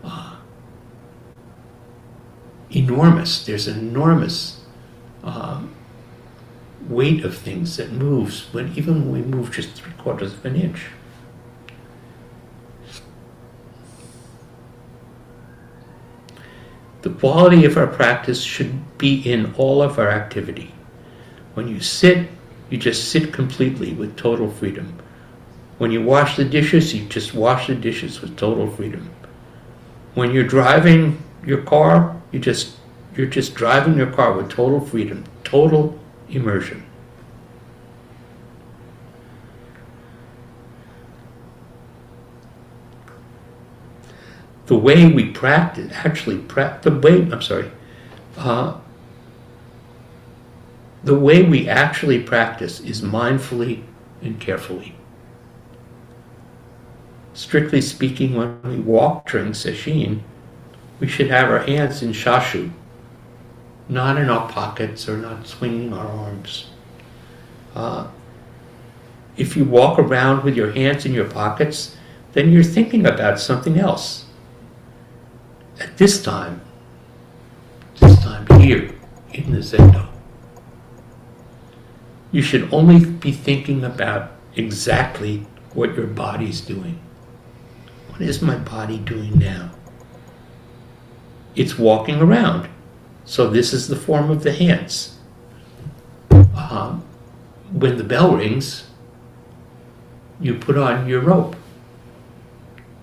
[0.04, 0.36] uh,
[2.70, 3.44] enormous.
[3.44, 4.60] There's enormous
[5.22, 5.74] um,
[6.90, 10.56] weight of things that moves when even when we move just three quarters of an
[10.56, 10.86] inch.
[17.02, 20.74] The quality of our practice should be in all of our activity.
[21.54, 22.28] When you sit,
[22.68, 24.98] you just sit completely with total freedom.
[25.78, 29.08] When you wash the dishes, you just wash the dishes with total freedom.
[30.14, 32.76] When you're driving your car, you just
[33.16, 35.99] you're just driving your car with total freedom, total
[36.30, 36.84] immersion.
[44.66, 47.70] The way we practice, actually, pra- the way, I'm sorry,
[48.36, 48.78] uh,
[51.02, 53.82] the way we actually practice is mindfully
[54.22, 54.94] and carefully.
[57.32, 60.20] Strictly speaking, when we walk during sesshin,
[61.00, 62.70] we should have our hands in shashu,
[63.90, 66.70] not in our pockets or not swinging our arms.
[67.74, 68.06] Uh,
[69.36, 71.96] if you walk around with your hands in your pockets,
[72.32, 74.26] then you're thinking about something else.
[75.80, 76.60] At this time,
[77.98, 78.94] this time here
[79.32, 80.08] in the Zendo,
[82.30, 87.00] you should only be thinking about exactly what your body's doing.
[88.08, 89.70] What is my body doing now?
[91.56, 92.68] It's walking around.
[93.30, 95.16] So this is the form of the hands.
[96.32, 97.04] Um,
[97.70, 98.88] when the bell rings,
[100.40, 101.54] you put on your rope.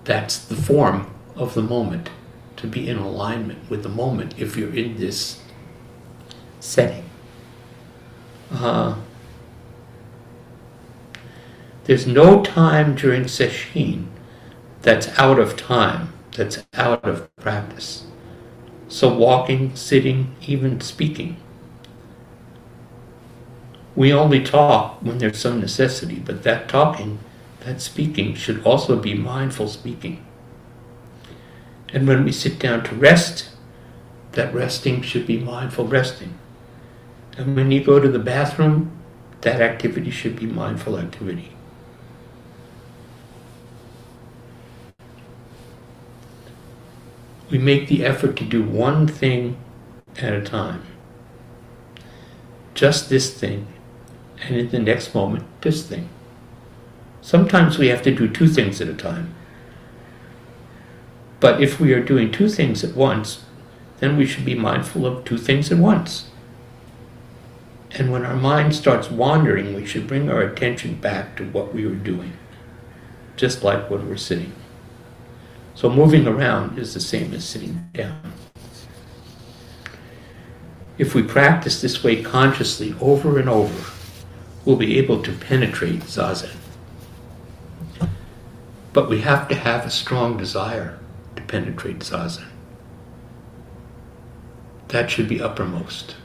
[0.04, 2.10] That's the form of the moment,
[2.56, 5.40] to be in alignment with the moment if you're in this
[6.60, 7.08] setting.
[8.52, 8.96] Uh,
[11.84, 14.08] there's no time during sesshin
[14.82, 18.04] that's out of time, that's out of practice.
[18.88, 21.36] So, walking, sitting, even speaking.
[23.94, 27.18] We only talk when there's some necessity, but that talking,
[27.60, 30.24] that speaking, should also be mindful speaking.
[31.92, 33.50] And when we sit down to rest,
[34.32, 36.38] that resting should be mindful resting.
[37.36, 38.90] And when you go to the bathroom,
[39.42, 41.52] that activity should be mindful activity.
[47.50, 49.56] We make the effort to do one thing
[50.18, 50.82] at a time.
[52.74, 53.66] Just this thing,
[54.42, 56.08] and in the next moment, this thing.
[57.20, 59.34] Sometimes we have to do two things at a time.
[61.40, 63.44] But if we are doing two things at once,
[63.98, 66.30] then we should be mindful of two things at once.
[67.90, 71.86] And when our mind starts wandering, we should bring our attention back to what we
[71.86, 72.32] were doing,
[73.36, 74.52] just like when we're sitting.
[75.78, 78.32] So moving around is the same as sitting down.
[80.98, 83.92] If we practice this way consciously over and over,
[84.64, 86.56] we'll be able to penetrate zazen.
[88.92, 90.98] But we have to have a strong desire
[91.36, 92.48] to penetrate zazen.
[94.88, 96.16] That should be uppermost.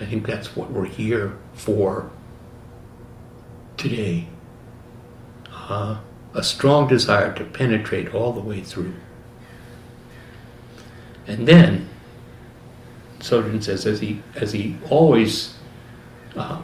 [0.00, 2.10] I think that's what we're here for
[3.76, 4.26] today.
[5.52, 5.98] Uh,
[6.34, 8.94] a strong desire to penetrate all the way through.
[11.26, 11.88] And then,
[13.18, 15.54] Sojun says, as he, as he always
[16.36, 16.62] uh,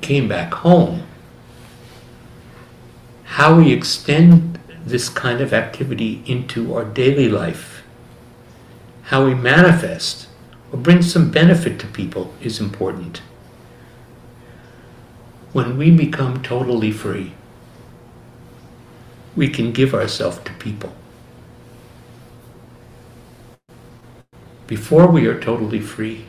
[0.00, 1.06] came back home,
[3.24, 7.82] how we extend this kind of activity into our daily life,
[9.04, 10.28] how we manifest
[10.72, 13.22] or bring some benefit to people is important.
[15.52, 17.32] When we become totally free,
[19.38, 20.92] we can give ourselves to people.
[24.66, 26.24] Before we are totally free,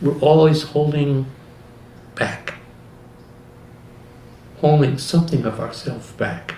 [0.00, 1.26] we're always holding
[2.14, 2.54] back,
[4.62, 6.54] holding something of ourselves back.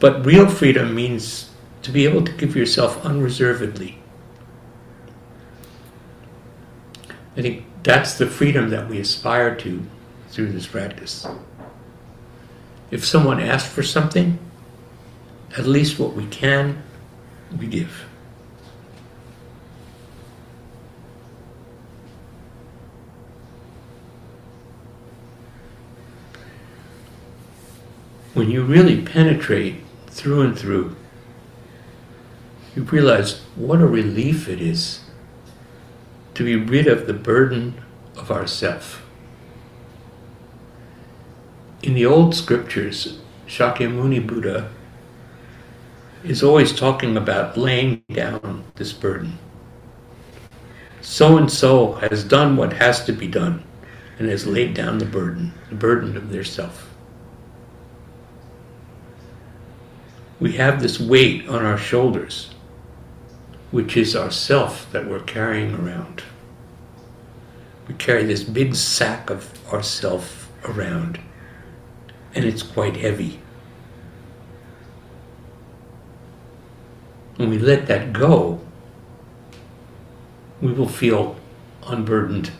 [0.00, 1.50] But real freedom means
[1.82, 4.00] to be able to give yourself unreservedly.
[7.36, 9.86] I think that's the freedom that we aspire to
[10.28, 11.24] through this practice.
[12.90, 14.38] If someone asks for something,
[15.56, 16.82] at least what we can,
[17.58, 18.04] we give.
[28.34, 29.76] When you really penetrate
[30.06, 30.96] through and through,
[32.76, 35.00] you realize what a relief it is
[36.34, 37.82] to be rid of the burden
[38.16, 39.07] of ourself.
[41.80, 44.68] In the old scriptures, Shakyamuni Buddha
[46.24, 49.38] is always talking about laying down this burden.
[51.00, 53.62] So and so has done what has to be done
[54.18, 56.92] and has laid down the burden, the burden of their self.
[60.40, 62.50] We have this weight on our shoulders,
[63.70, 66.24] which is our self that we're carrying around.
[67.86, 71.20] We carry this big sack of ourself around
[72.34, 73.40] and it's quite heavy.
[77.36, 78.60] When we let that go,
[80.60, 81.36] we will feel
[81.86, 82.50] unburdened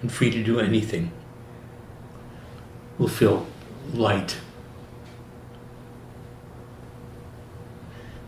[0.00, 1.12] and free to do anything.
[2.98, 3.46] We'll feel
[3.92, 4.38] light.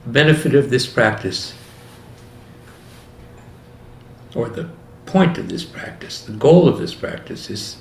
[0.04, 1.54] The benefit of this practice,
[4.34, 4.68] or the
[5.06, 7.78] point of this practice, the goal of this practice is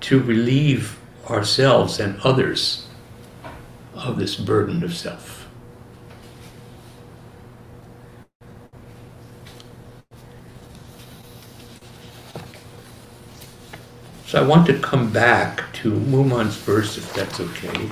[0.00, 0.99] to relieve
[1.30, 2.86] ourselves and others
[3.94, 5.48] of this burden of self.
[14.26, 17.88] So I want to come back to Mumon's verse, if that's okay.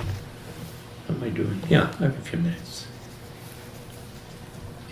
[1.07, 1.61] What am I doing?
[1.67, 2.87] Yeah, I have a few minutes.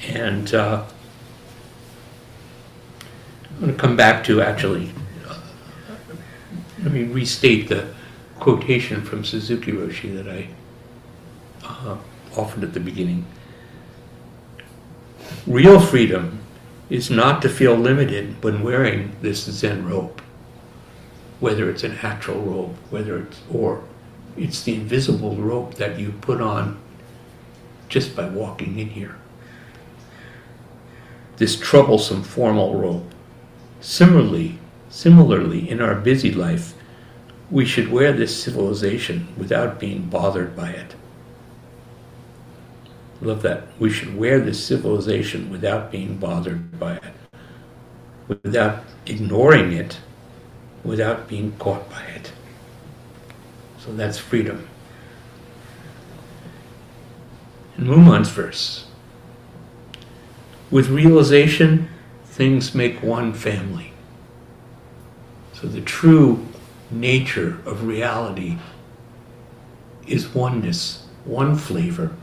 [0.09, 0.83] And uh,
[3.49, 4.91] I'm going to come back to actually,
[5.25, 5.39] uh,
[6.83, 7.93] let me restate the
[8.39, 10.49] quotation from Suzuki Roshi that I
[11.63, 11.97] uh,
[12.35, 13.25] offered at the beginning.
[15.45, 16.39] Real freedom
[16.89, 20.21] is not to feel limited when wearing this Zen robe,
[21.39, 23.83] whether it's an actual robe, whether it's or
[24.37, 26.79] it's the invisible robe that you put on
[27.89, 29.15] just by walking in here.
[31.37, 33.11] This troublesome formal robe.
[33.79, 34.59] Similarly,
[34.89, 36.73] similarly in our busy life,
[37.49, 40.95] we should wear this civilization without being bothered by it.
[43.21, 43.63] Love that.
[43.79, 47.13] We should wear this civilization without being bothered by it,
[48.27, 49.99] without ignoring it,
[50.83, 52.31] without being caught by it.
[53.79, 54.67] So that's freedom.
[57.77, 58.87] And Mumon's verse.
[60.69, 61.87] With realization,
[62.25, 63.93] things make one family.
[65.53, 66.45] So the true
[66.89, 68.57] nature of reality
[70.07, 72.15] is oneness, one flavor,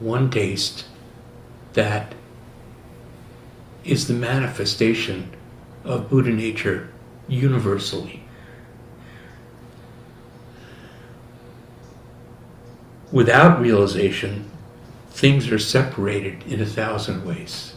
[0.00, 0.84] one taste
[1.74, 2.14] that
[3.84, 5.30] is the manifestation
[5.84, 6.88] of Buddha nature
[7.28, 8.22] universally.
[13.12, 14.50] Without realization,
[15.10, 17.74] things are separated in a thousand ways.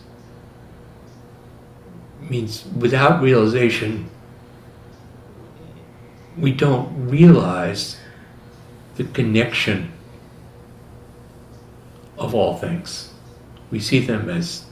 [2.21, 4.09] Means without realization,
[6.39, 7.97] we don't realize
[8.95, 9.91] the connection
[12.17, 13.11] of all things.
[13.71, 14.65] We see them as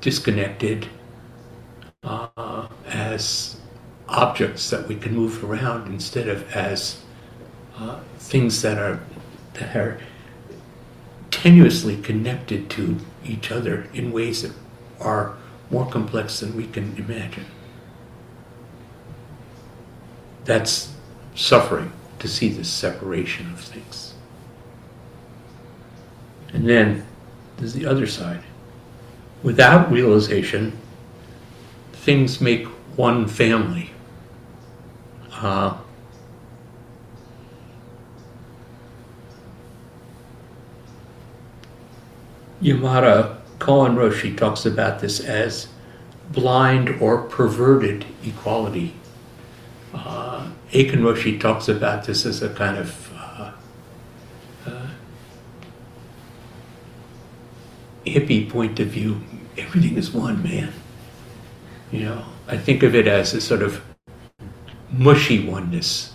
[0.00, 0.88] disconnected,
[2.02, 3.56] uh, as
[4.08, 7.02] objects that we can move around instead of as
[7.76, 9.00] uh, things that are
[9.54, 10.00] that are
[11.30, 14.52] tenuously connected to each other in ways that
[15.00, 15.36] are
[15.70, 17.44] more complex than we can imagine.
[20.44, 20.92] That's
[21.38, 24.14] suffering to see this separation of things.
[26.52, 27.06] And then
[27.56, 28.42] there's the other side.
[29.42, 30.76] Without realization,
[31.92, 32.66] things make
[32.96, 33.90] one family.
[35.30, 35.76] Uh,
[42.60, 45.68] Yamada Koun Roshi talks about this as
[46.32, 48.94] blind or perverted equality.
[49.92, 53.52] Uh, Aitken Roshi talks about this as a kind of uh,
[54.66, 54.86] uh,
[58.04, 59.20] hippie point of view.
[59.56, 60.72] Everything is one man.
[61.90, 63.82] You know, I think of it as a sort of
[64.90, 66.14] mushy oneness.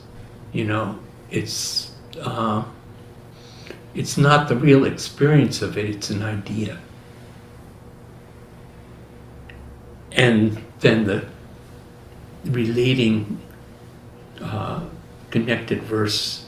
[0.52, 1.00] You know,
[1.32, 2.64] it's uh,
[3.96, 6.78] it's not the real experience of it; it's an idea.
[10.12, 11.26] And then the
[12.46, 13.40] relating
[14.44, 14.84] uh,
[15.32, 16.46] connected verse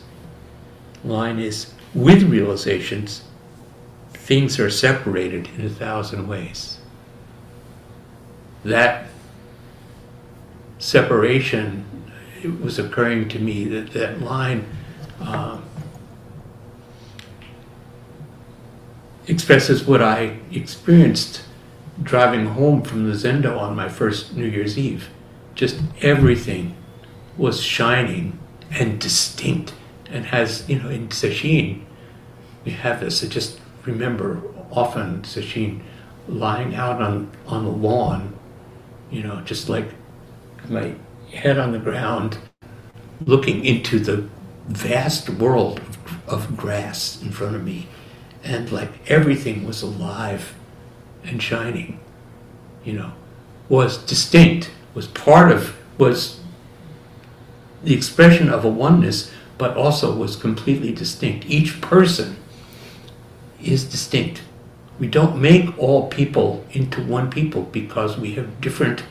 [1.04, 3.24] line is with realizations,
[4.14, 6.80] things are separated in a thousand ways.
[8.64, 9.08] That
[10.80, 11.86] separation
[12.44, 14.68] it was occurring to me that that line
[15.20, 15.64] um,
[19.28, 21.42] expresses what I experienced
[22.04, 25.10] driving home from the Zendo on my first New Year's Eve.
[25.56, 26.76] Just everything
[27.38, 28.40] was shining
[28.72, 29.74] and distinct
[30.10, 31.82] and has, you know, in Sesshin,
[32.64, 33.24] we have this.
[33.24, 35.82] I just remember often Sesshin
[36.28, 38.38] lying out on, on the lawn,
[39.12, 39.90] you know, just like
[40.70, 40.96] my
[41.32, 42.38] head on the ground,
[43.26, 44.28] looking into the
[44.68, 47.88] vast world of, of grass in front of me.
[48.44, 50.54] And like everything was alive
[51.24, 52.00] and shining,
[52.84, 53.14] you know,
[53.70, 56.40] was distinct, was part of, was
[57.86, 61.46] the expression of a oneness, but also was completely distinct.
[61.48, 62.36] Each person
[63.64, 64.42] is distinct.
[65.00, 69.04] We don't make all people into one people because we have different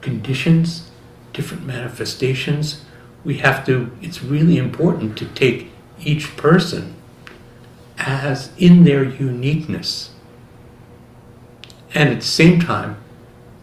[0.00, 0.90] conditions,
[1.32, 2.82] different manifestations.
[3.24, 6.94] We have to, it's really important to take each person
[7.98, 10.10] as in their uniqueness.
[11.94, 12.96] And at the same time,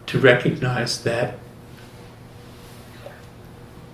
[0.06, 1.38] to recognize that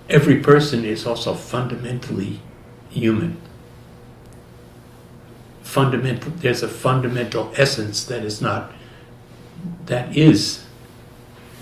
[0.09, 2.41] every person is also fundamentally
[2.91, 3.37] human.
[5.63, 8.73] Fundamental, there's a fundamental essence that is not,
[9.87, 10.65] that is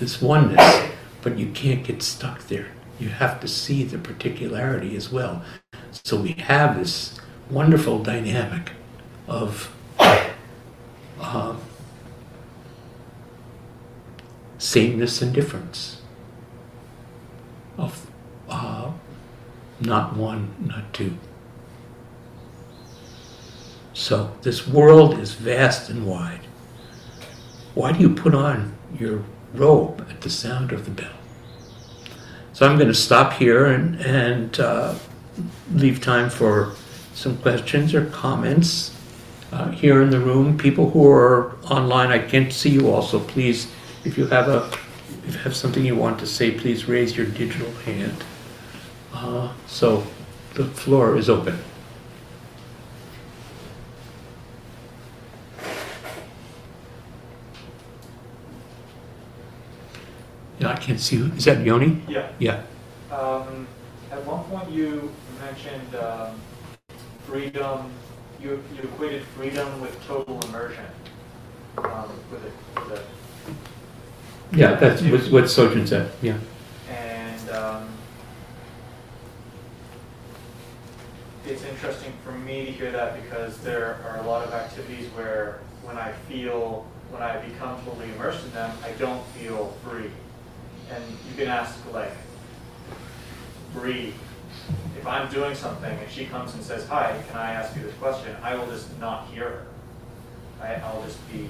[0.00, 0.88] this oneness,
[1.22, 2.68] but you can't get stuck there.
[2.98, 5.42] You have to see the particularity as well.
[6.04, 7.18] So we have this
[7.50, 8.72] wonderful dynamic
[9.28, 9.72] of
[11.20, 11.56] uh,
[14.58, 16.02] sameness and difference,
[17.78, 18.10] of
[18.52, 18.92] uh,
[19.80, 21.16] not one, not two.
[23.94, 26.40] So this world is vast and wide.
[27.74, 29.24] Why do you put on your
[29.54, 31.12] robe at the sound of the bell?
[32.52, 34.94] So I'm going to stop here and, and uh,
[35.72, 36.74] leave time for
[37.14, 38.96] some questions or comments
[39.52, 40.58] uh, here in the room.
[40.58, 43.70] People who are online, I can't see you all, so please,
[44.04, 44.70] if you have a
[45.24, 48.24] if you have something you want to say, please raise your digital hand.
[49.22, 50.04] Uh, so
[50.54, 51.56] the floor is open.
[60.58, 61.16] Yeah, I can't see.
[61.16, 62.02] who- Is that Yoni?
[62.08, 62.28] Yeah.
[62.38, 62.62] Yeah.
[63.10, 63.66] Um,
[64.10, 66.36] at one point you mentioned um,
[67.26, 67.90] freedom,
[68.40, 70.84] you, you equated freedom with total immersion.
[71.78, 73.06] Um, with it, with it.
[74.54, 76.36] Yeah, that's what what Sojun said, yeah.
[76.90, 77.88] And um,
[81.46, 85.60] it's interesting for me to hear that because there are a lot of activities where
[85.82, 90.10] when I feel, when I become totally immersed in them, I don't feel free.
[90.90, 92.12] And you can ask like,
[93.74, 94.14] Bree,
[94.96, 97.94] if I'm doing something and she comes and says, hi, can I ask you this
[97.94, 98.36] question?
[98.42, 99.66] I will just not hear her.
[100.60, 101.48] I, I'll just be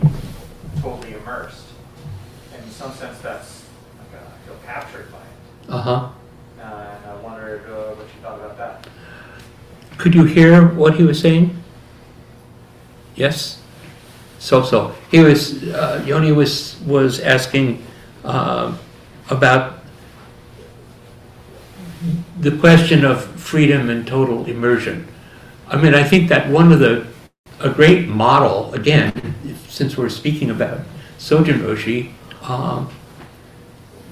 [0.81, 1.67] totally immersed.
[2.55, 3.65] And in some sense, that's,
[3.99, 5.71] like, uh, I feel captured by it.
[5.71, 6.09] Uh-huh.
[6.61, 8.87] Uh, and I wondered uh, what you thought about that.
[9.99, 11.57] Could you hear what he was saying?
[13.15, 13.61] Yes?
[14.39, 14.95] So, so.
[15.11, 17.85] He was, uh, Yoni was, was asking
[18.25, 18.77] uh,
[19.31, 19.79] about
[22.41, 25.07] the question of freedom and total immersion.
[25.69, 27.07] I mean, I think that one of the,
[27.61, 29.35] a great model, again,
[29.69, 30.81] since we're speaking about
[31.19, 32.13] Sojun Roshi,
[32.43, 32.91] um,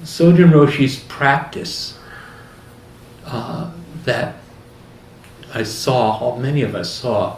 [0.03, 1.99] Sojun Roshi's practice
[3.25, 3.71] uh,
[4.05, 4.40] that
[5.53, 7.37] I saw, many of us saw,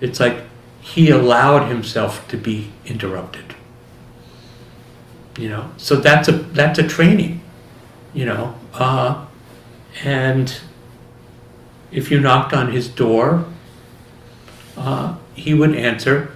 [0.00, 0.38] it's like
[0.80, 3.54] he allowed himself to be interrupted.
[5.38, 7.40] You know, so that's a that's a training,
[8.12, 8.54] you know.
[8.74, 9.24] Uh,
[10.04, 10.60] and
[11.90, 13.46] if you knocked on his door,
[14.76, 16.34] uh, he would answer,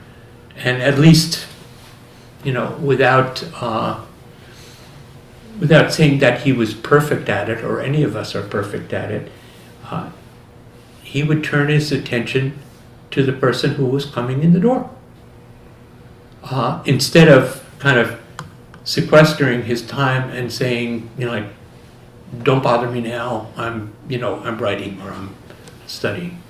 [0.57, 1.47] and at least,
[2.43, 4.01] you know, without uh,
[5.61, 9.11] without saying that he was perfect at it or any of us are perfect at
[9.11, 9.31] it,
[9.91, 10.11] uh,
[11.17, 12.53] he would turn his attention
[13.11, 14.91] to the person who was coming in the door.
[16.43, 18.21] Uh, instead of kind of
[18.85, 21.49] sequestering his time and saying, you know, like,
[22.43, 25.35] don't bother me now, I'm, you know, I'm writing or I'm
[25.87, 26.43] studying.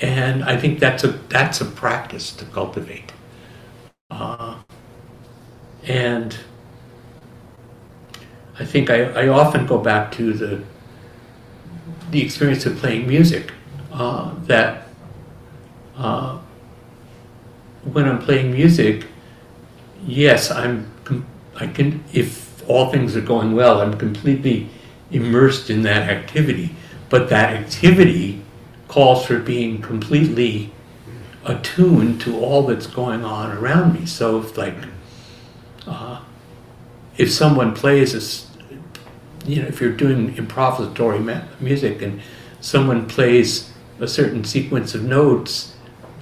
[0.00, 3.12] And I think that's a, that's a practice to cultivate.
[4.10, 4.62] Uh,
[5.84, 6.34] and
[8.58, 10.62] I think I, I often go back to the,
[12.10, 13.52] the experience of playing music
[13.92, 14.88] uh, that
[15.96, 16.38] uh,
[17.84, 19.06] when I'm playing music,
[20.06, 20.92] yes, I'm
[21.56, 24.68] I can if all things are going well, I'm completely
[25.10, 26.70] immersed in that activity.
[27.08, 28.42] But that activity
[28.86, 30.70] calls for being completely
[31.44, 34.06] attuned to all that's going on around me.
[34.06, 34.74] So if like
[35.86, 36.20] uh,
[37.16, 38.48] if someone plays a
[39.48, 42.20] you know, if you're doing improvisatory music and
[42.60, 45.74] someone plays a certain sequence of notes,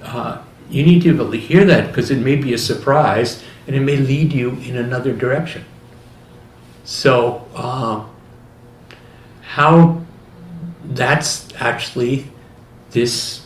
[0.03, 3.43] uh, you need to be able to hear that because it may be a surprise
[3.65, 5.63] and it may lead you in another direction.
[6.83, 8.09] So, um,
[9.41, 10.01] how
[10.83, 12.31] that's actually
[12.91, 13.45] this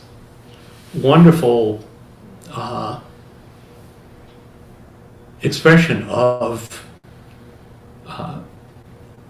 [0.94, 1.84] wonderful
[2.52, 3.00] uh,
[5.42, 6.86] expression of
[8.06, 8.42] uh,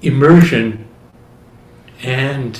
[0.02, 0.88] immersion
[2.04, 2.60] and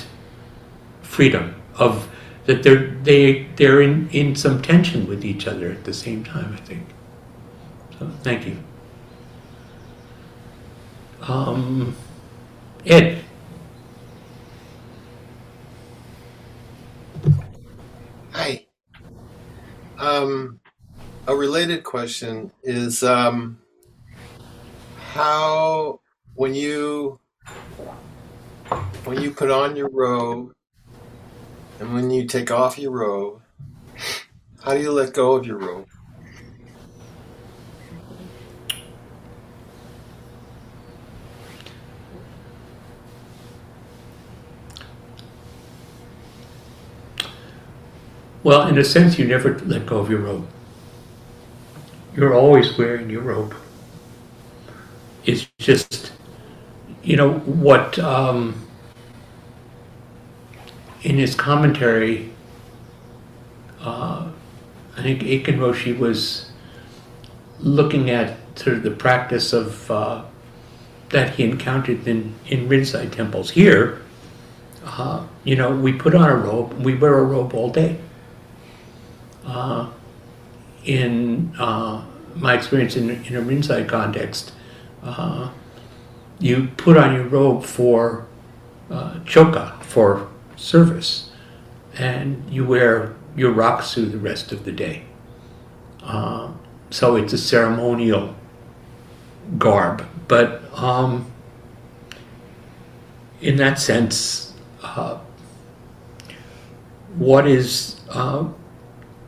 [1.02, 2.08] freedom of
[2.46, 6.52] that they're they they're in, in some tension with each other at the same time
[6.52, 6.88] i think.
[7.98, 8.56] So thank you.
[11.22, 11.94] Um,
[12.84, 13.22] ed.
[18.32, 18.66] Hi.
[19.98, 20.58] Um,
[21.28, 23.60] a related question is um,
[24.96, 26.00] how
[26.34, 27.20] when you
[29.04, 30.52] when you put on your robe
[31.82, 33.42] and when you take off your robe,
[34.62, 35.88] how do you let go of your robe?
[48.44, 50.48] well in a sense you never let go of your robe
[52.16, 53.54] you're always wearing your robe
[55.24, 56.10] it's just
[57.04, 58.66] you know what um,
[61.02, 62.30] in his commentary
[63.80, 64.28] uh,
[64.96, 66.52] i think Aitken Roshi was
[67.62, 70.24] looking at sort of the practice of uh,
[71.10, 73.50] that he encountered in in Rinzai temples.
[73.50, 74.02] Here
[74.84, 77.98] uh, you know we put on a robe we wear a robe all day.
[79.44, 79.90] Uh,
[80.84, 82.04] in uh,
[82.36, 84.52] my experience in, in a Rinzai context,
[85.02, 85.50] uh,
[86.40, 88.26] you put on your robe for
[88.90, 91.30] choka, for service,
[91.98, 95.04] and you wear your rakusu the rest of the day.
[96.02, 96.50] Uh,
[96.90, 98.34] so it's a ceremonial
[99.58, 101.26] garb, but um,
[103.40, 105.18] in that sense, uh,
[107.16, 108.44] what is uh,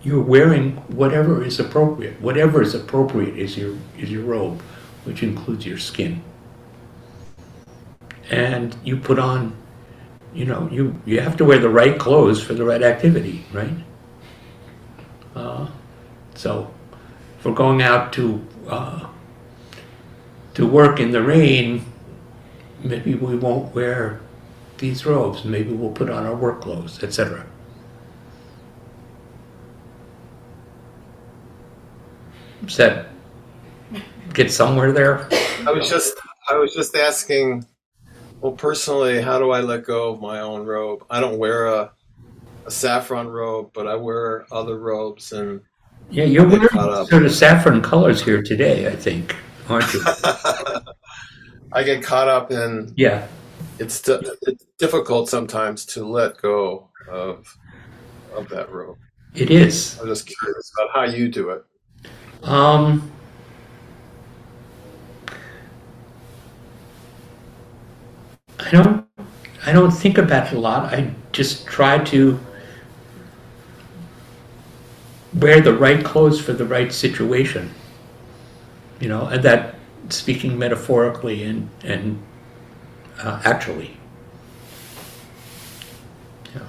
[0.05, 2.21] you're wearing whatever is appropriate.
[2.21, 4.61] Whatever is appropriate is your is your robe,
[5.05, 6.23] which includes your skin.
[8.31, 9.57] And you put on,
[10.35, 13.71] you know, you you have to wear the right clothes for the right activity, right?
[15.35, 15.69] Uh,
[16.35, 16.73] so,
[17.39, 19.09] for going out to uh,
[20.55, 21.87] to work in the rain,
[22.83, 24.21] maybe we won't wear
[24.79, 25.45] these robes.
[25.45, 27.47] Maybe we'll put on our work clothes, etc.
[32.77, 33.07] That
[34.33, 35.29] get somewhere there?
[35.67, 36.15] I was just
[36.51, 37.65] I was just asking.
[38.45, 41.07] Well, personally, how do I let go of my own robe?
[41.09, 41.93] I don't wear a
[42.67, 45.63] a saffron robe, but I wear other robes, and
[46.11, 49.35] Yeah, you're wearing sort of saffron colors here today, I think,
[49.71, 50.03] aren't you?
[51.73, 52.93] I get caught up in.
[52.99, 53.27] Yeah.
[53.79, 57.49] It's it's difficult sometimes to let go of
[58.35, 58.99] of that robe.
[59.35, 59.99] It is.
[59.99, 61.65] I'm just curious about how you do it.
[62.43, 63.11] Um,
[68.61, 69.07] I don't.
[69.67, 70.93] I don't think about it a lot.
[70.93, 72.39] I just try to
[75.35, 77.71] wear the right clothes for the right situation.
[79.01, 79.77] You know, and that
[80.11, 82.23] speaking metaphorically and and
[83.19, 83.97] uh, actually.
[86.55, 86.63] Yeah.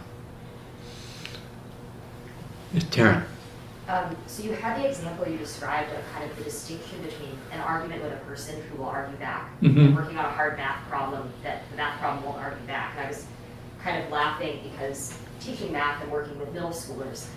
[2.76, 3.24] Taryn.
[3.88, 7.60] Um, so you had the example you described of kind of the distinction between an
[7.60, 9.78] argument with a person who will argue back Mhm.
[9.88, 12.94] and working on a hard math problem that the math problem won't argue back.
[12.98, 13.26] And I was
[13.84, 17.28] kind of laughing because teaching math and working with middle schoolers,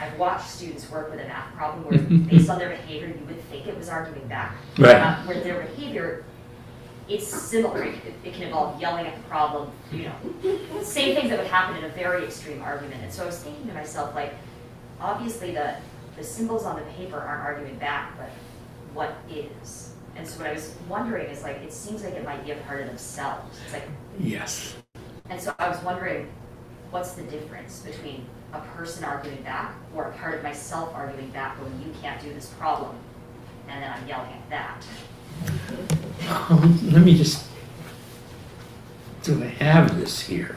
[0.00, 1.98] I've watched students work with a math problem where
[2.30, 4.52] based on their behavior, you would think it was arguing back.
[4.78, 4.96] Right.
[4.96, 6.24] Uh, where their behavior,
[7.08, 7.84] it's similar.
[7.84, 11.76] It, it can involve yelling at the problem, you know, same things that would happen
[11.76, 13.00] in a very extreme argument.
[13.04, 14.34] And so I was thinking to myself, like,
[15.00, 15.76] obviously the,
[16.16, 18.30] the symbols on the paper aren't arguing back, but
[18.94, 19.92] what is?
[20.16, 22.56] And so what I was wondering is like, it seems like it might be a
[22.56, 23.58] part of themselves.
[23.64, 23.84] It's like,
[24.18, 24.76] Yes.
[25.28, 26.30] and so I was wondering,
[26.90, 31.60] what's the difference between a person arguing back or a part of myself arguing back
[31.62, 32.96] when you can't do this problem,
[33.68, 34.86] and then I'm yelling at that?
[36.48, 37.46] Um, let me just.
[39.22, 40.56] Do I have this here?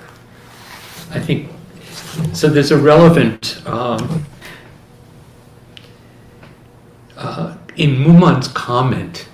[1.11, 1.51] I think.
[2.33, 3.61] So there's a relevant.
[3.65, 4.25] Um,
[7.17, 9.27] uh, in Mumon's comment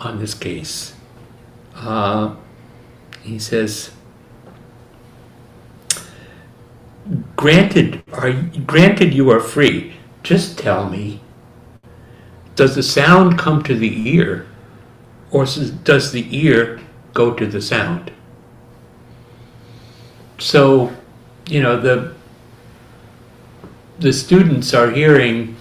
[0.00, 0.94] on this case,
[1.74, 2.34] uh,
[3.22, 3.90] he says.
[7.36, 8.32] Granted, are
[8.66, 9.94] granted you are free.
[10.22, 11.20] Just tell me.
[12.54, 14.46] Does the sound come to the ear
[15.30, 16.80] or does the ear
[17.14, 18.10] go to the sound?
[20.38, 20.92] So,
[21.48, 22.14] you know, the
[23.98, 25.56] the students are hearing,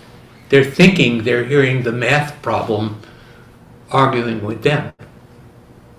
[0.49, 3.01] they're thinking they're hearing the math problem
[3.89, 4.93] arguing with them.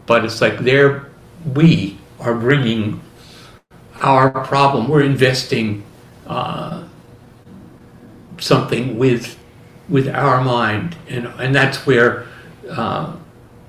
[0.07, 1.07] But it's like they're,
[1.55, 3.01] we are bringing
[4.01, 5.85] our problem, we're investing
[6.27, 6.85] uh,
[8.39, 9.37] something with
[9.89, 12.27] with our mind, and and that's where
[12.71, 13.17] uh,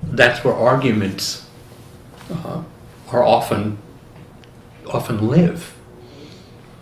[0.02, 1.48] that's where arguments
[2.30, 2.62] uh,
[3.10, 3.78] are often
[4.86, 5.74] often live.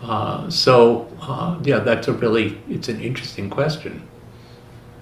[0.01, 4.01] Uh, so uh, yeah, that's a really it's an interesting question.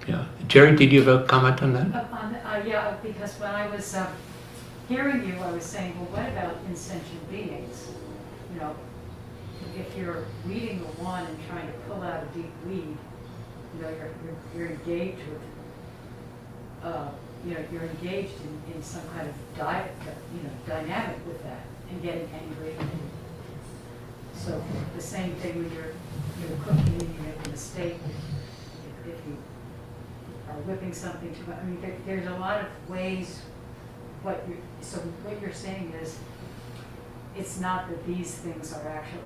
[0.07, 1.93] Yeah, Jerry, did you have a comment on that?
[1.93, 4.07] Uh, on- uh, Yeah, because when I was uh,
[4.87, 7.89] hearing you, I was saying, well, what about insentient beings?
[8.53, 8.75] You know,
[9.77, 12.97] if you're reading the one and trying to pull out a deep weed,
[13.75, 15.41] you know, you're, you're- you're engaged with,
[16.83, 17.09] uh,
[17.45, 19.87] you know, you're engaged in, in some kind of di,
[20.35, 22.73] you know, dynamic with that and getting angry.
[24.47, 24.63] So
[24.95, 25.91] the same thing when you're,
[26.39, 29.37] you're cooking and you make a mistake, if if you
[30.47, 31.59] are whipping something too much.
[31.59, 33.41] I mean, there, there's a lot of ways,
[34.23, 36.17] what you, so what you're saying is,
[37.35, 39.25] it's not that these things are actually,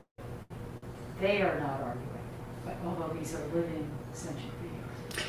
[1.19, 2.25] they are not arguing,
[2.65, 5.23] but although these are living sentient beings.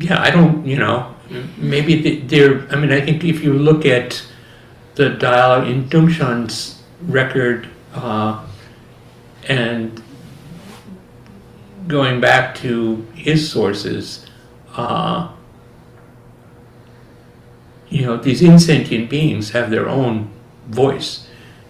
[0.00, 1.14] Yeah, I don't, you know,
[1.56, 4.26] maybe th- there, I mean, I think if you look at
[4.96, 8.44] the dialogue in Dongshan's record uh,
[9.48, 10.02] and
[11.86, 14.26] going back to his sources,
[14.76, 15.30] uh,
[17.88, 20.30] you know, these insentient beings have their own
[20.66, 21.28] voice.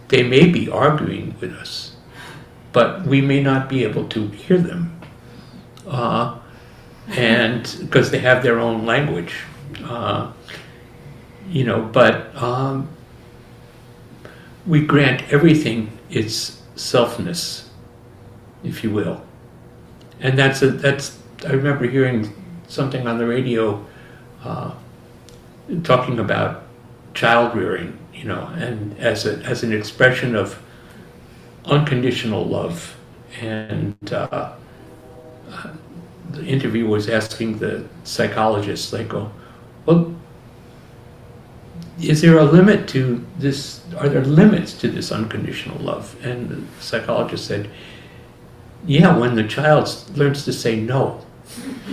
[0.08, 1.96] They may be arguing with us,
[2.72, 5.00] but we may not be able to hear them.
[5.86, 6.38] Uh,
[7.08, 9.34] and because they have their own language,
[9.84, 10.32] uh,
[11.48, 12.88] you know, but um,
[14.66, 17.63] we grant everything its selfness,
[18.64, 19.22] if you will.
[20.20, 22.32] and that's a, that's I remember hearing
[22.68, 23.84] something on the radio
[24.42, 24.72] uh,
[25.82, 26.62] talking about
[27.12, 30.60] child rearing, you know, and as a as an expression of
[31.64, 32.96] unconditional love.
[33.40, 34.52] And uh,
[36.30, 39.30] the interview was asking the psychologist, they go,
[39.86, 40.14] well,
[42.00, 43.82] is there a limit to this?
[43.98, 46.16] Are there limits to this unconditional love?
[46.24, 47.68] And the psychologist said,
[48.86, 51.24] yeah, when the child learns to say no.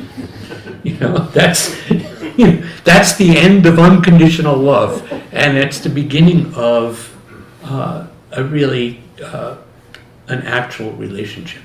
[0.83, 1.75] you know, that's
[2.83, 7.15] that's the end of unconditional love, and it's the beginning of
[7.63, 9.57] uh, a really uh,
[10.27, 11.63] an actual relationship.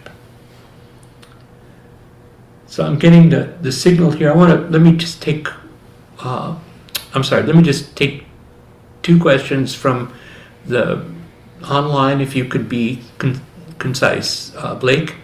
[2.66, 4.31] So I'm getting the, the signal here.
[4.31, 5.49] I want to let me just take.
[6.18, 6.57] Uh,
[7.14, 7.43] I'm sorry.
[7.45, 8.24] Let me just take
[9.03, 10.12] two questions from
[10.66, 11.05] the
[11.70, 12.20] online.
[12.20, 13.41] If you could be con-
[13.79, 15.14] concise, uh, Blake.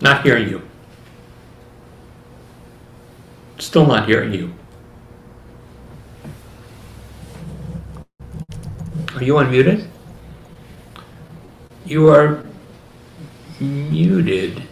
[0.00, 0.62] Not hearing you.
[3.58, 4.54] Still not hearing you.
[9.16, 9.86] Are you unmuted?
[11.84, 12.44] You are
[13.60, 14.62] muted.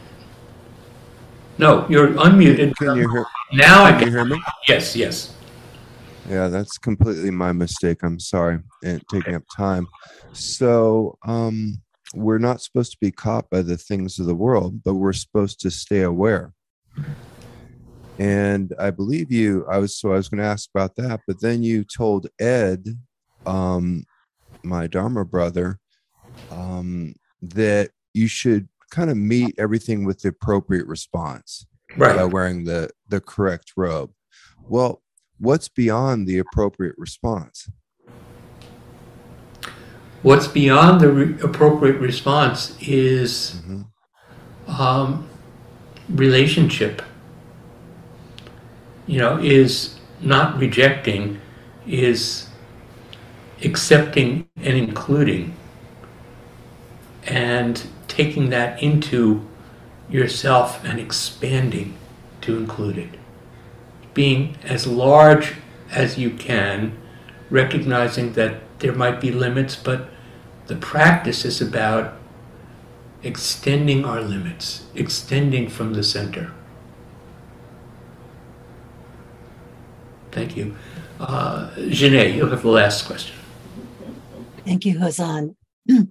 [1.59, 2.77] No, you're unmuted.
[2.77, 3.27] Can you hear?
[3.53, 4.43] Now I Can you hear me?
[4.69, 5.36] Yes, yes.
[6.29, 8.03] Yeah, that's completely my mistake.
[8.03, 9.87] I'm sorry, and taking up time.
[10.33, 11.81] So, um,
[12.15, 15.61] we're not supposed to be caught by the things of the world, but we're supposed
[15.61, 16.53] to stay aware.
[18.19, 19.67] And I believe you.
[19.71, 22.87] I was so I was going to ask about that, but then you told Ed,
[23.45, 24.05] um,
[24.63, 25.79] my Dharma brother,
[26.51, 31.67] um, that you should kind of meet everything with the appropriate response.
[31.97, 32.17] right.
[32.17, 34.11] by wearing the the correct robe.
[34.69, 35.03] Well,
[35.39, 37.69] what's beyond the appropriate response?
[40.23, 43.87] What's beyond the re- appropriate response is Mhm.
[44.69, 45.29] um,
[46.09, 47.03] relationship.
[49.07, 51.39] You know, is not rejecting,
[51.87, 52.47] is
[53.65, 55.55] accepting and including,
[57.29, 59.47] and taking that into
[60.11, 61.95] yourself and expanding
[62.41, 63.19] to include it.
[64.17, 65.57] Being as large
[65.91, 66.97] as you can,
[67.51, 70.09] recognizing that there might be limits, but
[70.69, 72.17] the practice is about
[73.23, 76.53] extending our limits, extending from the center.
[80.33, 80.75] Thank you.
[81.21, 83.37] Uh, you'll have the last question.
[84.65, 85.55] Thank you, Hozan.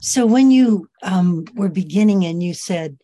[0.00, 2.98] So when you um, were beginning and you said,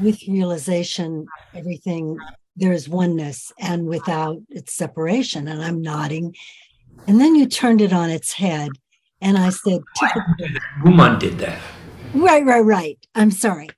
[0.00, 2.18] with realization, everything
[2.56, 6.34] there is oneness, and without it's separation, and I'm nodding,
[7.06, 8.70] and then you turned it on its head,
[9.20, 10.46] and I said, typical,
[10.84, 11.60] Ruman did that.
[12.14, 12.98] right, right, right.
[13.14, 13.68] I'm sorry.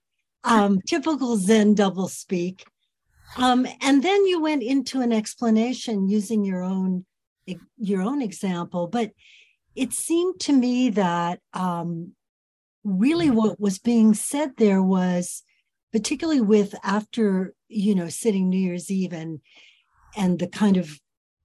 [0.44, 2.64] Um, typical Zen double speak.
[3.36, 7.06] Um, and then you went into an explanation using your own
[7.76, 9.10] your own example, but
[9.74, 12.12] it seemed to me that um,
[12.84, 15.42] really what was being said there was
[15.92, 19.40] particularly with after you know sitting new year's eve and
[20.16, 21.00] and the kind of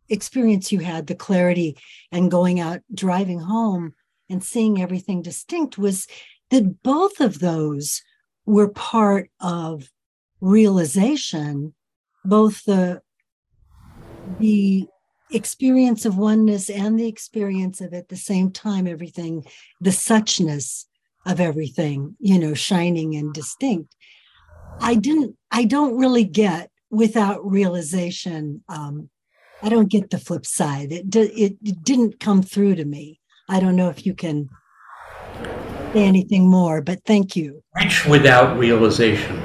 [0.10, 1.78] experience you had the clarity
[2.12, 3.94] and going out driving home
[4.30, 6.08] and seeing everything distinct was
[6.50, 8.02] that both of those
[8.46, 9.90] were part of
[10.40, 11.74] realization
[12.24, 13.02] both the
[14.40, 14.88] the
[15.32, 19.44] experience of oneness and the experience of at the same time everything
[19.82, 20.86] the suchness
[21.26, 23.94] of everything you know shining and distinct
[24.82, 29.10] i didn't i don't really get without realization um
[29.64, 33.20] i don't get the flip side it, di- it, it didn't come through to me
[33.50, 34.50] i don't know if you can
[35.94, 39.40] say anything more but thank you Rich without realization.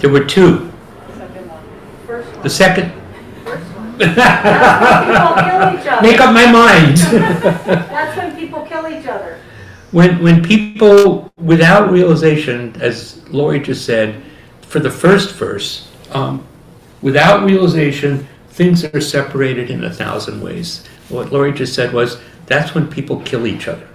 [0.00, 0.72] There were two.
[1.16, 2.42] Second one.
[2.42, 2.92] The second,
[3.44, 3.96] First one.
[3.98, 6.02] That's when people kill each other.
[6.02, 6.96] make up my mind.
[6.96, 9.38] That's when people kill each other.
[9.92, 14.20] when when people without realization, as Lori just said,
[14.74, 16.44] for the first verse, um,
[17.00, 20.84] without realization, things are separated in a thousand ways.
[21.10, 23.86] What Laurie just said was that's when people kill each other.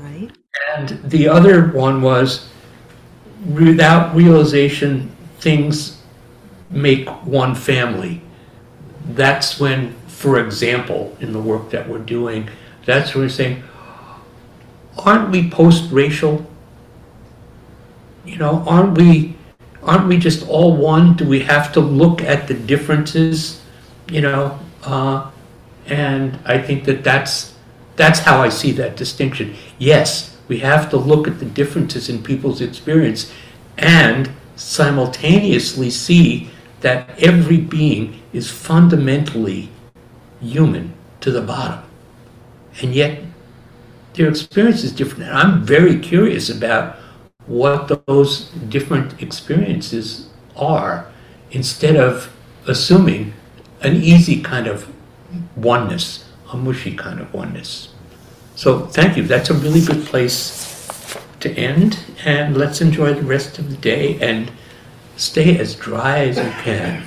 [0.00, 0.30] right
[0.76, 2.50] And the other one was
[3.46, 6.02] without realization, things
[6.68, 8.20] make one family.
[9.06, 12.50] That's when, for example, in the work that we're doing,
[12.84, 13.62] that's when we're saying,
[14.98, 16.44] aren't we post-racial?
[18.26, 19.37] You know, aren't we,
[19.88, 21.14] aren't we just all one?
[21.16, 23.62] Do we have to look at the differences,
[24.10, 25.30] you know, uh,
[25.88, 27.54] And I think that that's,
[27.96, 29.54] that's how I see that distinction.
[29.78, 33.32] Yes, we have to look at the differences in people's experience
[33.76, 39.70] and simultaneously see that every being is fundamentally
[40.40, 41.82] human to the bottom.
[42.82, 43.22] And yet,
[44.14, 45.24] their experience is different.
[45.24, 46.96] And I'm very curious about
[47.48, 51.10] what those different experiences are
[51.50, 52.30] instead of
[52.66, 53.32] assuming
[53.80, 54.88] an easy kind of
[55.56, 57.88] oneness, a mushy kind of oneness.
[58.54, 59.22] So thank you.
[59.22, 61.98] That's a really good place to end.
[62.24, 64.50] And let's enjoy the rest of the day and
[65.16, 67.02] stay as dry as you can.